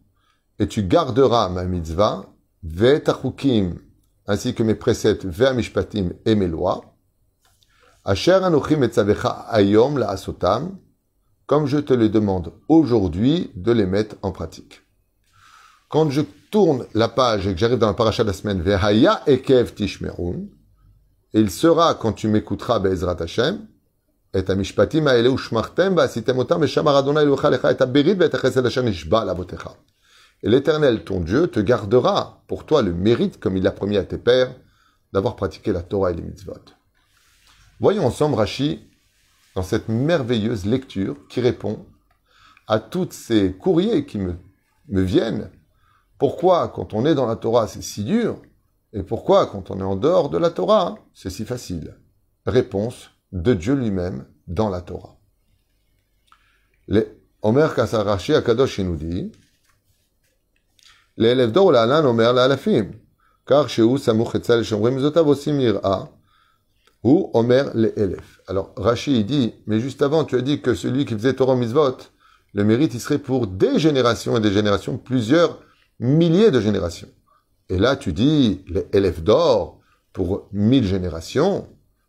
et 0.60 0.68
tu 0.68 0.84
garderas 0.84 1.50
ma 1.50 1.64
mitzvah, 1.66 2.26
ve 2.64 3.02
ainsi 4.28 4.56
que 4.56 4.64
mes 4.64 4.76
préceptes, 4.76 5.26
ve 5.26 5.54
mishpatim 5.54 6.14
et 6.26 6.36
mes 6.36 6.48
lois, 6.48 6.96
asher 8.04 8.40
anochim 8.44 8.84
et 8.84 8.92
ayom 9.52 9.98
la 9.98 10.10
asotam, 10.10 10.78
comme 11.46 11.68
je 11.68 11.78
te 11.78 11.94
le 11.94 12.10
demande 12.10 12.54
aujourd'hui 12.70 13.52
de 13.56 13.72
les 13.72 13.86
mettre 13.86 14.16
en 14.24 14.32
pratique. 14.32 14.82
Quand 15.90 16.10
je 16.10 16.22
tourne 16.50 16.86
la 16.94 17.08
page 17.08 17.48
et 17.48 17.54
que 17.54 17.60
j'arrive 17.60 17.78
dans 17.78 17.88
la 17.88 17.94
paracha 17.94 18.24
de 18.24 18.30
la 18.30 18.34
semaine, 18.34 18.62
Vehaya 18.62 19.22
ekev 19.28 19.74
tishmerun, 19.76 20.48
il 21.34 21.52
sera 21.52 21.94
quand 21.94 22.14
tu 22.14 22.28
m'écouteras, 22.28 22.80
Be'ezrat 22.80 23.18
Hashem, 23.22 23.68
et 30.44 30.50
l'Éternel, 30.50 31.04
ton 31.06 31.22
Dieu, 31.22 31.48
te 31.48 31.60
gardera 31.62 32.44
pour 32.48 32.66
toi 32.66 32.82
le 32.82 32.94
mérite, 32.94 33.40
comme 33.40 33.56
il 33.56 33.64
l'a 33.64 33.72
promis 33.72 33.96
à 33.96 34.04
tes 34.04 34.18
pères, 34.18 34.54
d'avoir 35.14 35.38
pratiqué 35.38 35.72
la 35.72 35.82
Torah 35.82 36.12
et 36.12 36.16
les 36.16 36.22
mitzvot. 36.22 36.54
Voyons 37.80 38.06
ensemble 38.06 38.36
Rashi 38.36 38.90
dans 39.56 39.64
cette 39.64 39.88
merveilleuse 39.88 40.66
lecture 40.66 41.16
qui 41.30 41.40
répond 41.40 41.86
à 42.68 42.80
tous 42.80 43.12
ces 43.12 43.54
courriers 43.54 44.06
qui 44.06 44.18
me, 44.18 44.36
me 44.90 45.02
viennent. 45.02 45.50
Pourquoi, 46.18 46.68
quand 46.68 46.94
on 46.94 47.06
est 47.06 47.16
dans 47.16 47.26
la 47.26 47.38
Torah, 47.38 47.68
c'est 47.68 47.82
si 47.82 48.04
dur? 48.04 48.42
Et 48.92 49.04
pourquoi, 49.04 49.46
quand 49.46 49.72
on 49.72 49.80
est 49.80 49.84
en 49.84 49.96
dehors 49.96 50.30
de 50.30 50.38
la 50.38 50.50
Torah, 50.50 50.96
c'est 51.14 51.30
si 51.30 51.46
facile? 51.46 51.98
Réponse 52.46 53.12
de 53.32 53.54
Dieu 53.54 53.76
lui-même 53.76 54.26
dans 54.48 54.70
la 54.70 54.82
Torah. 54.82 55.18
Les 56.88 57.08
Omer 57.42 57.74
Kasarashi 57.76 58.34
Akadosh 58.34 58.80
nous 58.80 58.96
dit 58.96 59.32
l'élève 61.18 61.52
d'or 61.52 61.72
l'alan 61.72 62.06
Omer 62.06 62.34
l'alafim 62.34 62.92
car 63.46 63.70
chez 63.70 63.82
où 63.82 63.98
samuch 63.98 64.36
etzal 64.36 64.64
shomrim 64.64 65.00
zotav 65.00 65.28
osim 65.28 65.60
yir'a 65.60 66.10
ou 67.04 67.30
Omer 67.34 67.72
l'élève. 67.76 68.40
Alors 68.48 68.74
Rashi 68.76 69.24
dit 69.24 69.54
mais 69.68 69.80
juste 69.80 70.02
avant 70.02 70.26
tu 70.26 70.36
as 70.36 70.42
dit 70.42 70.62
que 70.62 70.74
celui 70.74 71.06
qui 71.06 71.14
faisait 71.14 71.34
Torah 71.34 71.56
mitzvot 71.56 71.98
le 72.54 72.64
mérite 72.64 72.94
il 72.94 73.00
serait 73.00 73.20
pour 73.20 73.48
des 73.48 73.80
générations 73.80 74.38
et 74.38 74.40
des 74.40 74.52
générations 74.52 74.98
plusieurs 74.98 75.60
milliers 76.00 76.52
de 76.52 76.60
générations. 76.60 77.10
Et 77.70 77.78
là 77.78 77.96
tu 77.96 78.14
dis 78.14 78.64
les 78.68 78.88
élèves 78.94 79.24
d'or 79.24 79.82
pour 80.14 80.48
mille 80.52 80.86
générations. 80.86 81.68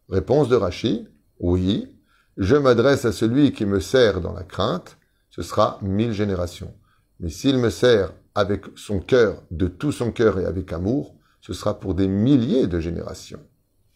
Réponse 0.08 0.48
de 0.48 0.56
Rashi 0.56 1.08
oui, 1.38 1.92
je 2.36 2.56
m'adresse 2.56 3.04
à 3.04 3.12
celui 3.12 3.52
qui 3.52 3.66
me 3.66 3.80
sert 3.80 4.20
dans 4.20 4.32
la 4.32 4.42
crainte, 4.42 4.96
ce 5.30 5.42
sera 5.42 5.78
mille 5.82 6.12
générations. 6.12 6.72
Mais 7.20 7.28
s'il 7.28 7.58
me 7.58 7.70
sert 7.70 8.12
avec 8.34 8.64
son 8.74 9.00
cœur, 9.00 9.42
de 9.50 9.68
tout 9.68 9.92
son 9.92 10.12
cœur 10.12 10.38
et 10.38 10.46
avec 10.46 10.72
amour, 10.72 11.14
ce 11.40 11.52
sera 11.52 11.78
pour 11.78 11.94
des 11.94 12.08
milliers 12.08 12.66
de 12.66 12.80
générations. 12.80 13.40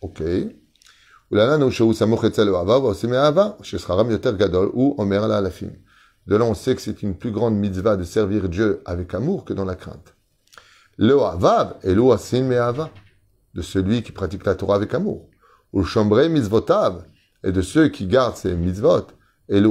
Ok. 0.00 0.20
De 0.20 1.36
là, 6.36 6.44
on 6.44 6.54
sait 6.54 6.74
que 6.74 6.82
c'est 6.82 7.02
une 7.02 7.16
plus 7.16 7.32
grande 7.32 7.56
mitzvah 7.56 7.96
de 7.96 8.04
servir 8.04 8.48
Dieu 8.48 8.82
avec 8.84 9.14
amour 9.14 9.44
que 9.44 9.52
dans 9.52 9.64
la 9.64 9.76
crainte. 9.76 10.14
Le 10.96 11.16
et 11.84 11.94
le 11.94 12.02
de 13.54 13.62
celui 13.62 14.02
qui 14.02 14.12
pratique 14.12 14.44
la 14.44 14.54
Torah 14.54 14.76
avec 14.76 14.92
amour. 14.94 15.30
Ou 15.72 15.82
mitzvotav, 15.82 17.04
et 17.44 17.52
de 17.52 17.62
ceux 17.62 17.88
qui 17.88 18.06
gardent 18.06 18.36
ces 18.36 18.54
mitzvot, 18.54 19.06
Elu 19.48 19.70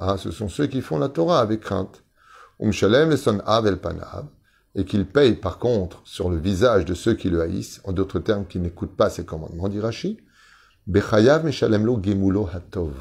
ah, 0.00 0.16
ce 0.18 0.30
sont 0.30 0.48
ceux 0.48 0.66
qui 0.66 0.82
font 0.82 0.98
la 0.98 1.08
Torah 1.08 1.40
avec 1.40 1.60
crainte. 1.60 2.04
Umshalem 2.60 3.16
son 3.16 3.40
et 4.74 4.84
qu'ils 4.84 5.06
payent 5.06 5.36
par 5.36 5.58
contre 5.58 6.02
sur 6.04 6.28
le 6.28 6.36
visage 6.36 6.84
de 6.84 6.94
ceux 6.94 7.14
qui 7.14 7.30
le 7.30 7.40
haïssent, 7.40 7.80
en 7.84 7.92
d'autres 7.92 8.18
termes, 8.18 8.46
qui 8.46 8.58
n'écoutent 8.58 8.96
pas 8.96 9.08
ses 9.08 9.24
commandements, 9.24 9.68
dit 9.68 9.80
Rashi, 9.80 10.18
Bechayav 10.86 11.44
meshalem 11.44 11.84
lo 11.84 12.00
gemulo 12.02 12.48
hatov. 12.52 12.94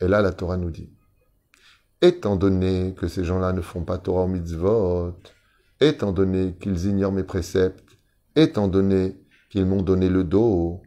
Et 0.00 0.08
là, 0.08 0.22
la 0.22 0.32
Torah 0.32 0.56
nous 0.56 0.70
dit, 0.70 0.90
étant 2.00 2.36
donné 2.36 2.94
que 2.96 3.08
ces 3.08 3.24
gens-là 3.24 3.52
ne 3.52 3.60
font 3.60 3.84
pas 3.84 3.98
Torah 3.98 4.24
ou 4.24 4.28
mitzvot, 4.28 5.14
étant 5.80 6.12
donné 6.12 6.56
qu'ils 6.58 6.86
ignorent 6.86 7.12
mes 7.12 7.24
préceptes, 7.24 7.98
étant 8.36 8.68
donné 8.68 9.19
qu'ils 9.50 9.66
m'ont 9.66 9.82
donné 9.82 10.08
le 10.08 10.24
dos, 10.24 10.80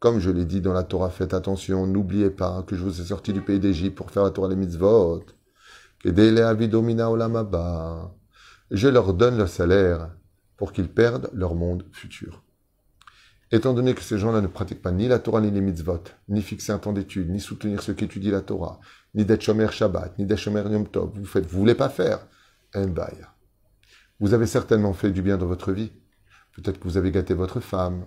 comme 0.00 0.18
je 0.18 0.30
l'ai 0.30 0.44
dit 0.44 0.60
dans 0.60 0.72
la 0.72 0.82
Torah, 0.82 1.08
faites 1.10 1.32
attention, 1.34 1.86
n'oubliez 1.86 2.30
pas 2.30 2.62
que 2.64 2.76
je 2.76 2.82
vous 2.82 3.00
ai 3.00 3.04
sorti 3.04 3.32
du 3.32 3.40
pays 3.40 3.58
d'Égypte 3.58 3.96
pour 3.96 4.10
faire 4.10 4.24
la 4.24 4.30
Torah 4.30 4.48
des 4.48 4.56
mitzvot. 4.56 5.24
Je 8.70 8.88
leur 8.88 9.14
donne 9.14 9.38
leur 9.38 9.48
salaire 9.48 10.10
pour 10.56 10.72
qu'ils 10.72 10.88
perdent 10.88 11.30
leur 11.32 11.54
monde 11.54 11.84
futur. 11.92 12.42
Étant 13.50 13.72
donné 13.72 13.94
que 13.94 14.02
ces 14.02 14.18
gens-là 14.18 14.42
ne 14.42 14.46
pratiquent 14.46 14.82
pas 14.82 14.92
ni 14.92 15.08
la 15.08 15.18
Torah 15.18 15.40
ni 15.40 15.50
les 15.50 15.62
mitzvot, 15.62 16.04
ni 16.28 16.42
fixer 16.42 16.72
un 16.72 16.78
temps 16.78 16.92
d'étude, 16.92 17.30
ni 17.30 17.40
soutenir 17.40 17.82
ceux 17.82 17.94
qui 17.94 18.04
étudient 18.04 18.32
la 18.32 18.42
Torah, 18.42 18.78
ni 19.14 19.24
d'être 19.24 19.42
shomer 19.42 19.68
Shabbat, 19.70 20.18
ni 20.18 20.26
d'être 20.26 20.38
shomer 20.38 20.62
Yom 20.70 20.86
Tov, 20.86 21.12
vous 21.14 21.24
faites, 21.24 21.46
vous 21.46 21.58
voulez 21.58 21.74
pas 21.74 21.88
faire, 21.88 22.26
un 22.74 22.86
Vous 24.20 24.34
avez 24.34 24.46
certainement 24.46 24.92
fait 24.92 25.10
du 25.10 25.22
bien 25.22 25.38
dans 25.38 25.46
votre 25.46 25.72
vie. 25.72 25.92
Peut-être 26.58 26.78
que 26.78 26.88
vous 26.88 26.96
avez 26.96 27.10
gâté 27.10 27.34
votre 27.34 27.60
femme, 27.60 28.04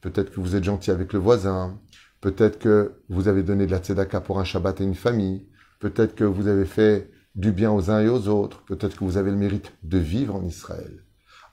Peut-être 0.00 0.30
que 0.30 0.40
vous 0.40 0.54
êtes 0.54 0.64
gentil 0.64 0.90
avec 0.90 1.12
le 1.12 1.18
voisin. 1.18 1.80
Peut-être 2.20 2.58
que 2.58 3.00
vous 3.08 3.28
avez 3.28 3.42
donné 3.42 3.66
de 3.66 3.72
la 3.72 3.78
tzedaka 3.78 4.20
pour 4.20 4.38
un 4.38 4.44
Shabbat 4.44 4.80
et 4.80 4.84
une 4.84 4.94
famille. 4.94 5.46
peut-être 5.80 6.16
que 6.16 6.24
vous 6.24 6.48
avez 6.48 6.64
fait 6.64 7.10
du 7.36 7.52
bien 7.52 7.70
aux 7.70 7.88
uns 7.88 8.00
et 8.00 8.08
aux 8.08 8.26
autres, 8.26 8.64
peut-être 8.64 8.96
que 8.96 9.04
vous 9.04 9.16
avez 9.16 9.30
le 9.30 9.36
mérite 9.36 9.72
de 9.84 9.98
vivre 9.98 10.34
en 10.34 10.44
Israël. 10.44 11.04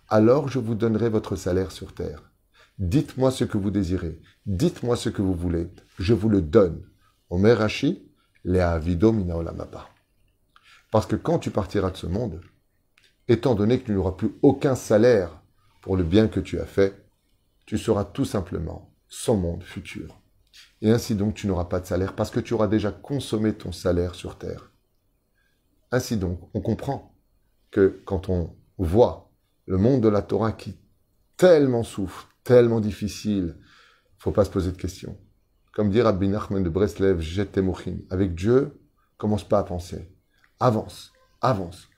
Alors 0.09 0.47
je 0.47 0.57
vous 0.57 0.73
donnerai 0.73 1.09
votre 1.09 1.35
salaire 1.35 1.71
sur 1.71 1.93
terre. 1.93 2.31
Dites-moi 2.79 3.29
ce 3.29 3.43
que 3.43 3.59
vous 3.59 3.69
désirez, 3.69 4.19
dites-moi 4.47 4.95
ce 4.95 5.09
que 5.09 5.21
vous 5.21 5.35
voulez, 5.35 5.69
je 5.99 6.15
vous 6.15 6.29
le 6.29 6.41
donne. 6.41 6.81
Omer. 7.29 7.57
Parce 10.91 11.05
que 11.05 11.15
quand 11.15 11.39
tu 11.39 11.51
partiras 11.51 11.91
de 11.91 11.97
ce 11.97 12.07
monde, 12.07 12.41
étant 13.27 13.53
donné 13.53 13.79
que 13.79 13.85
tu 13.85 13.91
n'auras 13.91 14.13
plus 14.13 14.31
aucun 14.41 14.73
salaire 14.73 15.39
pour 15.85 15.97
le 15.97 16.03
bien 16.03 16.27
que 16.27 16.39
tu 16.39 16.59
as 16.59 16.65
fait, 16.65 17.05
tu 17.67 17.77
seras 17.77 18.05
tout 18.05 18.25
simplement 18.25 18.91
son 19.07 19.37
monde 19.37 19.61
futur. 19.61 20.19
Et 20.81 20.89
ainsi 20.89 21.13
donc 21.13 21.35
tu 21.35 21.45
n'auras 21.45 21.65
pas 21.65 21.79
de 21.79 21.85
salaire 21.85 22.15
parce 22.15 22.31
que 22.31 22.39
tu 22.39 22.55
auras 22.55 22.65
déjà 22.65 22.91
consommé 22.91 23.53
ton 23.53 23.71
salaire 23.71 24.15
sur 24.15 24.39
terre. 24.39 24.71
Ainsi 25.91 26.17
donc, 26.17 26.39
on 26.55 26.61
comprend 26.61 27.15
que 27.69 28.01
quand 28.03 28.29
on 28.29 28.55
voit 28.79 29.31
le 29.67 29.77
monde 29.77 30.01
de 30.01 30.07
la 30.07 30.23
Torah 30.23 30.53
qui 30.53 30.75
tellement 31.37 31.83
souffre, 31.83 32.29
tellement 32.43 32.79
difficile, 32.79 33.55
faut 34.17 34.31
pas 34.31 34.43
se 34.43 34.49
poser 34.49 34.71
de 34.71 34.77
questions. 34.77 35.15
Comme 35.71 35.91
dit 35.91 36.01
Rabbi 36.01 36.27
Nachman 36.29 36.63
de 36.63 36.69
Breslev, 36.69 37.21
Jetemochin, 37.21 37.97
avec 38.09 38.33
Dieu, 38.33 38.81
commence 39.17 39.47
pas 39.47 39.59
à 39.59 39.63
penser. 39.63 40.11
Avance, 40.59 41.13
avance. 41.41 41.89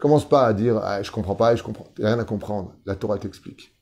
Commence 0.00 0.28
pas 0.28 0.46
à 0.46 0.52
dire 0.52 0.78
ah, 0.78 1.02
je 1.02 1.10
comprends 1.10 1.34
pas, 1.34 1.56
je 1.56 1.62
comprends. 1.62 1.92
Rien 1.96 2.18
à 2.18 2.24
comprendre. 2.24 2.74
La 2.84 2.96
Torah 2.96 3.18
t'explique. 3.18 3.74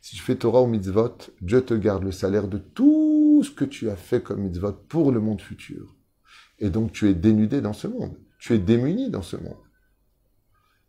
Si 0.00 0.16
tu 0.16 0.22
fais 0.22 0.36
Torah 0.36 0.62
ou 0.62 0.66
mitzvot, 0.66 1.16
Dieu 1.40 1.64
te 1.64 1.74
garde 1.74 2.04
le 2.04 2.12
salaire 2.12 2.48
de 2.48 2.58
tout 2.58 3.42
ce 3.44 3.50
que 3.50 3.64
tu 3.64 3.90
as 3.90 3.96
fait 3.96 4.22
comme 4.22 4.42
mitzvot 4.42 4.72
pour 4.72 5.12
le 5.12 5.20
monde 5.20 5.40
futur. 5.40 5.96
Et 6.58 6.70
donc 6.70 6.92
tu 6.92 7.08
es 7.08 7.14
dénudé 7.14 7.60
dans 7.60 7.72
ce 7.72 7.88
monde. 7.88 8.16
Tu 8.38 8.54
es 8.54 8.58
démuni 8.58 9.10
dans 9.10 9.22
ce 9.22 9.36
monde. 9.36 9.56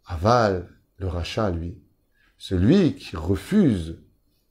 Aval, 0.05 0.69
le 0.97 1.08
rachat, 1.08 1.49
lui, 1.49 1.82
celui 2.38 2.95
qui 2.95 3.15
refuse 3.15 3.99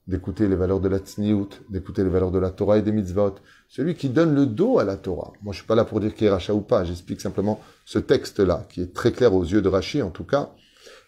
d'écouter 0.09 0.47
les 0.47 0.55
valeurs 0.55 0.79
de 0.79 0.89
la 0.89 0.97
tzniout, 0.97 1.49
d'écouter 1.69 2.03
les 2.03 2.09
valeurs 2.09 2.31
de 2.31 2.39
la 2.39 2.49
Torah 2.49 2.79
et 2.79 2.81
des 2.81 2.91
mitzvot, 2.91 3.35
celui 3.67 3.93
qui 3.93 4.09
donne 4.09 4.33
le 4.33 4.47
dos 4.47 4.79
à 4.79 4.83
la 4.83 4.97
Torah. 4.97 5.33
Moi, 5.43 5.53
je 5.53 5.59
suis 5.59 5.67
pas 5.67 5.75
là 5.75 5.85
pour 5.85 5.99
dire 5.99 6.15
qu'il 6.15 6.25
est 6.25 6.31
rachat 6.31 6.55
ou 6.55 6.61
pas, 6.61 6.83
j'explique 6.83 7.21
simplement 7.21 7.61
ce 7.85 7.99
texte-là, 7.99 8.65
qui 8.69 8.81
est 8.81 8.93
très 8.93 9.11
clair 9.11 9.33
aux 9.35 9.43
yeux 9.43 9.61
de 9.61 9.69
Rachi 9.69 10.01
en 10.01 10.09
tout 10.09 10.23
cas. 10.23 10.51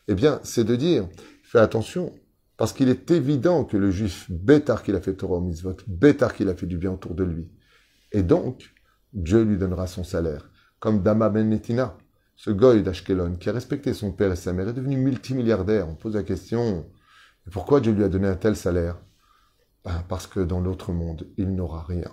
Eh 0.07 0.13
bien, 0.13 0.39
c'est 0.43 0.63
de 0.63 0.75
dire, 0.75 1.07
fais 1.43 1.57
attention, 1.57 2.13
parce 2.57 2.73
qu'il 2.73 2.89
est 2.89 3.09
évident 3.09 3.63
que 3.63 3.75
le 3.75 3.89
juif, 3.89 4.29
bêtard 4.29 4.83
qu'il 4.83 4.95
a 4.95 5.01
fait 5.01 5.15
Torah 5.15 5.37
au 5.37 5.41
mitzvot, 5.41 5.77
bêtard 5.87 6.35
qu'il 6.35 6.47
a 6.49 6.53
fait 6.53 6.67
du 6.67 6.77
bien 6.77 6.91
autour 6.91 7.15
de 7.15 7.23
lui. 7.23 7.49
Et 8.11 8.21
donc, 8.21 8.71
Dieu 9.13 9.41
lui 9.41 9.57
donnera 9.57 9.87
son 9.87 10.03
salaire. 10.03 10.47
Comme 10.79 11.01
Dama 11.01 11.29
Ben 11.29 11.49
Netina, 11.49 11.97
ce 12.35 12.51
goy 12.51 12.83
d'Ashkelon, 12.83 13.37
qui 13.37 13.49
a 13.49 13.53
respecté 13.53 13.93
son 13.93 14.11
père 14.11 14.31
et 14.31 14.35
sa 14.35 14.53
mère, 14.53 14.69
est 14.69 14.73
devenu 14.73 14.97
multimilliardaire. 14.97 15.89
On 15.89 15.95
pose 15.95 16.13
la 16.13 16.23
question, 16.23 16.85
pourquoi 17.51 17.81
Dieu 17.81 17.91
lui 17.91 18.03
a 18.03 18.09
donné 18.09 18.27
un 18.27 18.35
tel 18.35 18.55
salaire? 18.55 18.97
Ben, 19.83 20.03
Parce 20.07 20.27
que 20.27 20.39
dans 20.39 20.59
l'autre 20.59 20.91
monde, 20.91 21.27
il 21.37 21.53
n'aura 21.53 21.83
rien. 21.83 22.11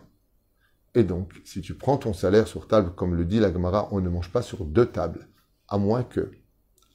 Et 0.94 1.05
donc, 1.05 1.40
si 1.44 1.61
tu 1.61 1.74
prends 1.74 1.98
ton 1.98 2.12
salaire 2.12 2.48
sur 2.48 2.66
table, 2.66 2.92
comme 2.94 3.14
le 3.14 3.24
dit 3.24 3.40
la 3.40 3.53
Gemara, 3.53 3.88
on 3.92 4.01
ne 4.01 4.09
mange 4.09 4.33
pas 4.33 4.42
sur 4.42 4.64
deux 4.64 4.87
tables, 4.87 5.29
à 5.68 5.79
moins 5.79 6.03
que, 6.03 6.33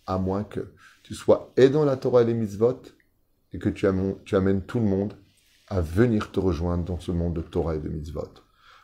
à 0.06 0.18
moins 0.18 0.44
que 0.44 0.74
tu 1.04 1.16
sois 1.16 1.54
et 1.58 1.70
dans 1.70 1.86
la 1.86 1.96
Torah 1.96 2.24
et 2.24 2.26
les 2.26 2.34
mitzvot, 2.34 2.82
et 3.54 3.60
que 3.60 3.70
tu 3.70 3.86
amènes, 3.88 4.62
tout 4.64 4.80
le 4.80 4.86
monde 4.86 5.14
à 5.70 5.80
venir 5.80 6.32
te 6.32 6.40
rejoindre 6.40 6.84
dans 6.84 7.00
ce 7.00 7.12
monde 7.12 7.36
de 7.36 7.42
Torah 7.42 7.76
et 7.76 7.80
de 7.80 7.88
mitzvot. 7.88 8.34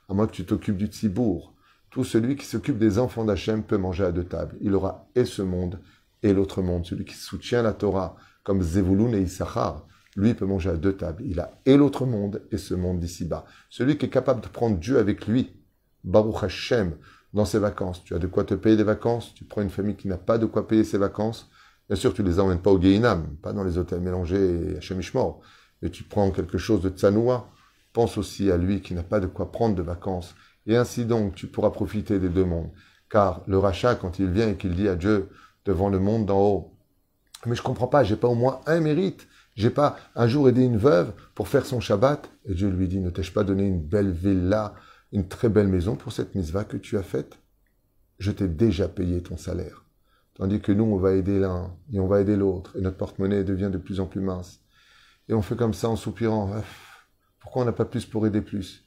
À 0.08 0.14
moins 0.14 0.28
que 0.28 0.32
tu 0.32 0.46
t'occupes 0.46 0.78
du 0.78 0.88
tzibour. 0.88 1.54
Tout 1.90 2.04
celui 2.04 2.36
qui 2.36 2.46
s'occupe 2.46 2.78
des 2.78 3.00
enfants 3.00 3.26
d'Hachem 3.26 3.64
peut 3.64 3.78
manger 3.78 4.06
à 4.06 4.12
deux 4.12 4.24
tables. 4.24 4.56
Il 4.62 4.76
aura 4.76 5.08
et 5.16 5.26
ce 5.26 5.42
monde 5.42 5.80
et 6.22 6.34
l'autre 6.34 6.62
monde. 6.62 6.86
Celui 6.86 7.04
qui 7.04 7.16
soutient 7.16 7.64
la 7.64 7.74
Torah, 7.74 8.16
comme 8.50 8.64
Zevulun 8.64 9.14
et 9.14 9.22
Issachar, 9.22 9.86
lui 10.16 10.34
peut 10.34 10.48
manger 10.48 10.72
à 10.72 10.76
deux 10.76 10.94
tables. 10.94 11.22
Il 11.24 11.40
a 11.40 11.52
et 11.68 11.78
l'autre 11.78 12.08
monde 12.08 12.42
et 12.52 12.58
ce 12.58 12.74
monde 12.74 13.00
d'ici-bas. 13.00 13.46
Celui 13.70 13.96
qui 13.96 14.08
est 14.08 14.10
capable 14.10 14.42
de 14.42 14.48
prendre 14.48 14.80
Dieu 14.80 14.98
avec 14.98 15.28
lui, 15.28 15.54
Baruch 16.04 16.42
Hashem, 16.42 16.96
dans 17.32 17.46
ses 17.46 17.60
vacances. 17.60 18.04
Tu 18.04 18.16
as 18.16 18.18
de 18.18 18.26
quoi 18.26 18.46
te 18.46 18.56
payer 18.56 18.76
des 18.76 18.84
vacances? 18.84 19.36
Tu 19.36 19.44
prends 19.44 19.62
une 19.62 19.70
famille 19.70 19.96
qui 19.96 20.08
n'a 20.08 20.18
pas 20.18 20.40
de 20.40 20.48
quoi 20.48 20.68
payer 20.68 20.84
ses 20.84 20.98
vacances? 20.98 21.52
Bien 21.90 21.96
sûr, 21.96 22.12
tu 22.12 22.24
les 22.24 22.40
emmènes 22.40 22.58
pas 22.58 22.72
au 22.72 22.82
Geinam, 22.82 23.36
pas 23.44 23.54
dans 23.54 23.64
les 23.64 23.78
hôtels 23.78 24.02
mélangés 24.02 24.78
à 24.78 24.82
Shemishmor, 24.82 25.42
mais 25.84 25.92
tu 25.92 26.04
prends 26.04 26.32
quelque 26.32 26.58
chose 26.58 26.82
de 26.82 26.90
tsanoua. 26.90 27.52
Pense 27.94 28.18
aussi 28.18 28.50
à 28.50 28.58
lui 28.58 28.82
qui 28.82 28.96
n'a 28.96 29.04
pas 29.04 29.20
de 29.20 29.28
quoi 29.28 29.52
prendre 29.52 29.76
de 29.76 29.84
vacances. 29.84 30.34
Et 30.66 30.76
ainsi 30.76 31.06
donc, 31.06 31.36
tu 31.36 31.46
pourras 31.46 31.70
profiter 31.70 32.18
des 32.18 32.30
deux 32.30 32.46
mondes. 32.46 32.72
Car 33.12 33.44
le 33.46 33.60
rachat, 33.60 33.94
quand 33.94 34.18
il 34.18 34.32
vient 34.32 34.50
et 34.50 34.56
qu'il 34.56 34.74
dit 34.74 34.88
à 34.88 34.96
Dieu 34.96 35.30
devant 35.66 35.90
le 35.90 36.00
monde 36.00 36.26
d'en 36.26 36.42
haut, 36.42 36.79
mais 37.46 37.56
je 37.56 37.62
comprends 37.62 37.88
pas, 37.88 38.04
j'ai 38.04 38.16
pas 38.16 38.28
au 38.28 38.36
moins 38.36 38.62
un 38.66 38.80
mérite. 38.80 39.28
J'ai 39.56 39.70
pas 39.70 39.98
un 40.16 40.28
jour 40.28 40.48
aidé 40.48 40.64
une 40.64 40.78
veuve 40.78 41.14
pour 41.36 41.48
faire 41.48 41.66
son 41.66 41.80
Shabbat. 41.80 42.30
Et 42.46 42.54
Dieu 42.54 42.70
lui 42.70 42.88
dit, 42.88 43.00
ne 43.00 43.10
t'ai-je 43.10 43.34
pas 43.34 43.44
donné 43.44 43.68
une 43.68 43.82
belle 43.82 44.12
villa, 44.12 44.74
une 45.12 45.28
très 45.28 45.50
belle 45.50 45.68
maison 45.68 45.96
pour 45.96 46.14
cette 46.14 46.36
mitzvah 46.36 46.64
que 46.64 46.78
tu 46.78 46.98
as 46.98 47.04
faite? 47.04 47.38
Je 48.20 48.32
t'ai 48.32 48.48
déjà 48.48 48.88
payé 48.88 49.22
ton 49.22 49.38
salaire. 49.38 49.86
Tandis 50.36 50.62
que 50.62 50.72
nous, 50.72 50.86
on 50.86 50.98
va 50.98 51.14
aider 51.14 51.40
l'un 51.40 51.76
et 51.92 52.00
on 52.00 52.08
va 52.08 52.22
aider 52.22 52.38
l'autre, 52.38 52.78
et 52.78 52.82
notre 52.82 52.96
porte-monnaie 52.96 53.44
devient 53.44 53.70
de 53.72 53.78
plus 53.78 54.00
en 54.00 54.06
plus 54.06 54.22
mince. 54.22 54.62
Et 55.28 55.34
on 55.34 55.42
fait 55.42 55.58
comme 55.58 55.74
ça 55.74 55.90
en 55.90 55.98
soupirant. 55.98 56.52
Pourquoi 57.40 57.64
on 57.64 57.66
n'a 57.66 57.74
pas 57.74 57.86
plus 57.86 58.06
pour 58.06 58.26
aider 58.26 58.42
plus? 58.42 58.86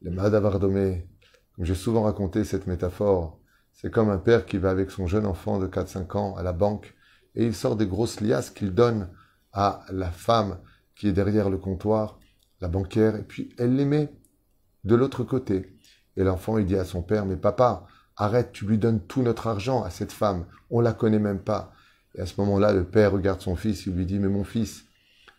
Le 0.00 0.10
Madavardomé, 0.12 1.08
comme 1.56 1.64
j'ai 1.64 1.74
souvent 1.74 2.02
raconté 2.02 2.44
cette 2.44 2.66
métaphore, 2.66 3.40
c'est 3.72 3.90
comme 3.90 4.10
un 4.10 4.18
père 4.18 4.46
qui 4.46 4.58
va 4.58 4.70
avec 4.70 4.90
son 4.90 5.06
jeune 5.06 5.26
enfant 5.26 5.58
de 5.58 5.66
4-5 5.66 6.16
ans 6.16 6.36
à 6.36 6.42
la 6.44 6.52
banque 6.52 6.94
et 7.34 7.44
il 7.44 7.54
sort 7.54 7.76
des 7.76 7.86
grosses 7.86 8.20
liasses 8.20 8.50
qu'il 8.50 8.74
donne 8.74 9.08
à 9.52 9.84
la 9.90 10.10
femme 10.10 10.58
qui 10.94 11.08
est 11.08 11.12
derrière 11.12 11.50
le 11.50 11.58
comptoir, 11.58 12.18
la 12.60 12.68
banquière, 12.68 13.16
et 13.16 13.22
puis 13.22 13.54
elle 13.58 13.76
les 13.76 13.84
met 13.84 14.12
de 14.84 14.94
l'autre 14.94 15.24
côté. 15.24 15.76
Et 16.16 16.24
l'enfant, 16.24 16.58
il 16.58 16.66
dit 16.66 16.76
à 16.76 16.84
son 16.84 17.02
père, 17.02 17.24
mais 17.24 17.36
papa, 17.36 17.86
Arrête, 18.16 18.52
tu 18.52 18.66
lui 18.66 18.78
donnes 18.78 19.00
tout 19.00 19.22
notre 19.22 19.46
argent 19.46 19.82
à 19.82 19.90
cette 19.90 20.12
femme. 20.12 20.44
On 20.70 20.80
la 20.80 20.92
connaît 20.92 21.18
même 21.18 21.40
pas. 21.40 21.72
Et 22.14 22.20
à 22.20 22.26
ce 22.26 22.40
moment-là, 22.40 22.72
le 22.72 22.84
père 22.84 23.12
regarde 23.12 23.40
son 23.40 23.56
fils, 23.56 23.86
il 23.86 23.94
lui 23.94 24.06
dit, 24.06 24.18
mais 24.18 24.28
mon 24.28 24.44
fils, 24.44 24.84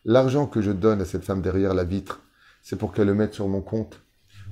l'argent 0.05 0.47
que 0.47 0.61
je 0.61 0.71
donne 0.71 1.01
à 1.01 1.05
cette 1.05 1.23
femme 1.23 1.41
derrière 1.41 1.73
la 1.73 1.83
vitre, 1.83 2.21
c'est 2.63 2.77
pour 2.77 2.91
qu'elle 2.91 3.07
le 3.07 3.13
mette 3.13 3.33
sur 3.33 3.47
mon 3.47 3.61
compte. 3.61 4.01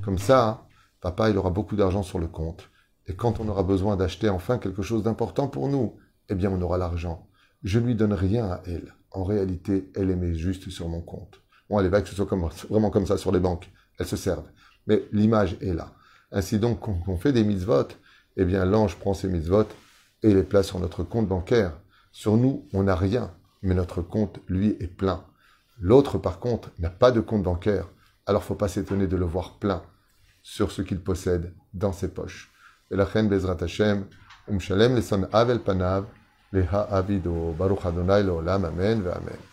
Comme 0.03 0.19
ça, 0.19 0.67
papa, 1.01 1.29
il 1.29 1.37
aura 1.37 1.49
beaucoup 1.49 1.75
d'argent 1.75 2.03
sur 2.03 2.19
le 2.19 2.27
compte. 2.27 2.69
Et 3.07 3.15
quand 3.15 3.39
on 3.39 3.47
aura 3.47 3.63
besoin 3.63 3.97
d'acheter 3.97 4.29
enfin 4.29 4.59
quelque 4.59 4.83
chose 4.83 5.03
d'important 5.03 5.47
pour 5.47 5.67
nous, 5.67 5.97
eh 6.29 6.35
bien, 6.35 6.51
on 6.51 6.61
aura 6.61 6.77
l'argent. 6.77 7.27
Je 7.63 7.79
ne 7.79 7.87
lui 7.87 7.95
donne 7.95 8.13
rien 8.13 8.45
à 8.45 8.61
elle. 8.65 8.93
En 9.11 9.23
réalité, 9.23 9.91
elle 9.95 10.09
est 10.09 10.33
juste 10.33 10.69
sur 10.69 10.87
mon 10.87 11.01
compte. 11.01 11.41
Bon, 11.69 11.79
elle 11.79 11.85
est 11.85 11.89
va 11.89 12.01
que 12.01 12.09
ce 12.09 12.15
soit 12.15 12.27
vraiment 12.69 12.89
comme 12.89 13.05
ça 13.05 13.17
sur 13.17 13.31
les 13.31 13.39
banques. 13.39 13.69
Elles 13.99 14.07
se 14.07 14.17
servent. 14.17 14.49
Mais 14.87 15.03
l'image 15.11 15.57
est 15.61 15.73
là. 15.73 15.93
Ainsi 16.31 16.59
donc, 16.59 16.79
quand 16.79 16.97
on 17.07 17.17
fait 17.17 17.33
des 17.33 17.43
mitzvot, 17.43 17.87
eh 18.37 18.45
bien 18.45 18.65
l'ange 18.65 18.95
prend 18.97 19.13
ses 19.13 19.27
mitzvot 19.27 19.67
et 20.23 20.33
les 20.33 20.43
place 20.43 20.67
sur 20.67 20.79
notre 20.79 21.03
compte 21.03 21.27
bancaire. 21.27 21.79
Sur 22.11 22.37
nous, 22.37 22.67
on 22.73 22.83
n'a 22.83 22.95
rien, 22.95 23.31
mais 23.61 23.75
notre 23.75 24.01
compte, 24.01 24.39
lui, 24.47 24.77
est 24.79 24.87
plein. 24.87 25.23
L'autre, 25.79 26.17
par 26.17 26.39
contre, 26.39 26.71
n'a 26.79 26.89
pas 26.89 27.11
de 27.11 27.21
compte 27.21 27.43
bancaire, 27.43 27.87
alors 28.25 28.43
faut 28.43 28.55
pas 28.55 28.67
s'étonner 28.67 29.07
de 29.07 29.17
le 29.17 29.25
voir 29.25 29.57
plein 29.57 29.83
sur 30.43 30.71
ce 30.71 30.81
qu'il 30.81 31.01
possède 31.01 31.53
dans 31.73 31.93
ses 31.93 32.09
poches. 32.09 32.51
Et 32.91 32.95
la 32.95 33.05
reine 33.05 33.29
Bezrat 33.29 33.57
Hashem, 33.61 34.05
um 34.47 34.59
shalem 34.59 34.95
le 34.95 35.01
son 35.01 35.27
avel 35.31 35.59
panav, 35.59 36.05
leha 36.51 36.87
avido, 36.91 37.53
baruch 37.57 37.85
Adonai 37.85 38.23
lo 38.23 38.41
amen 38.41 38.67
amen. 39.07 39.50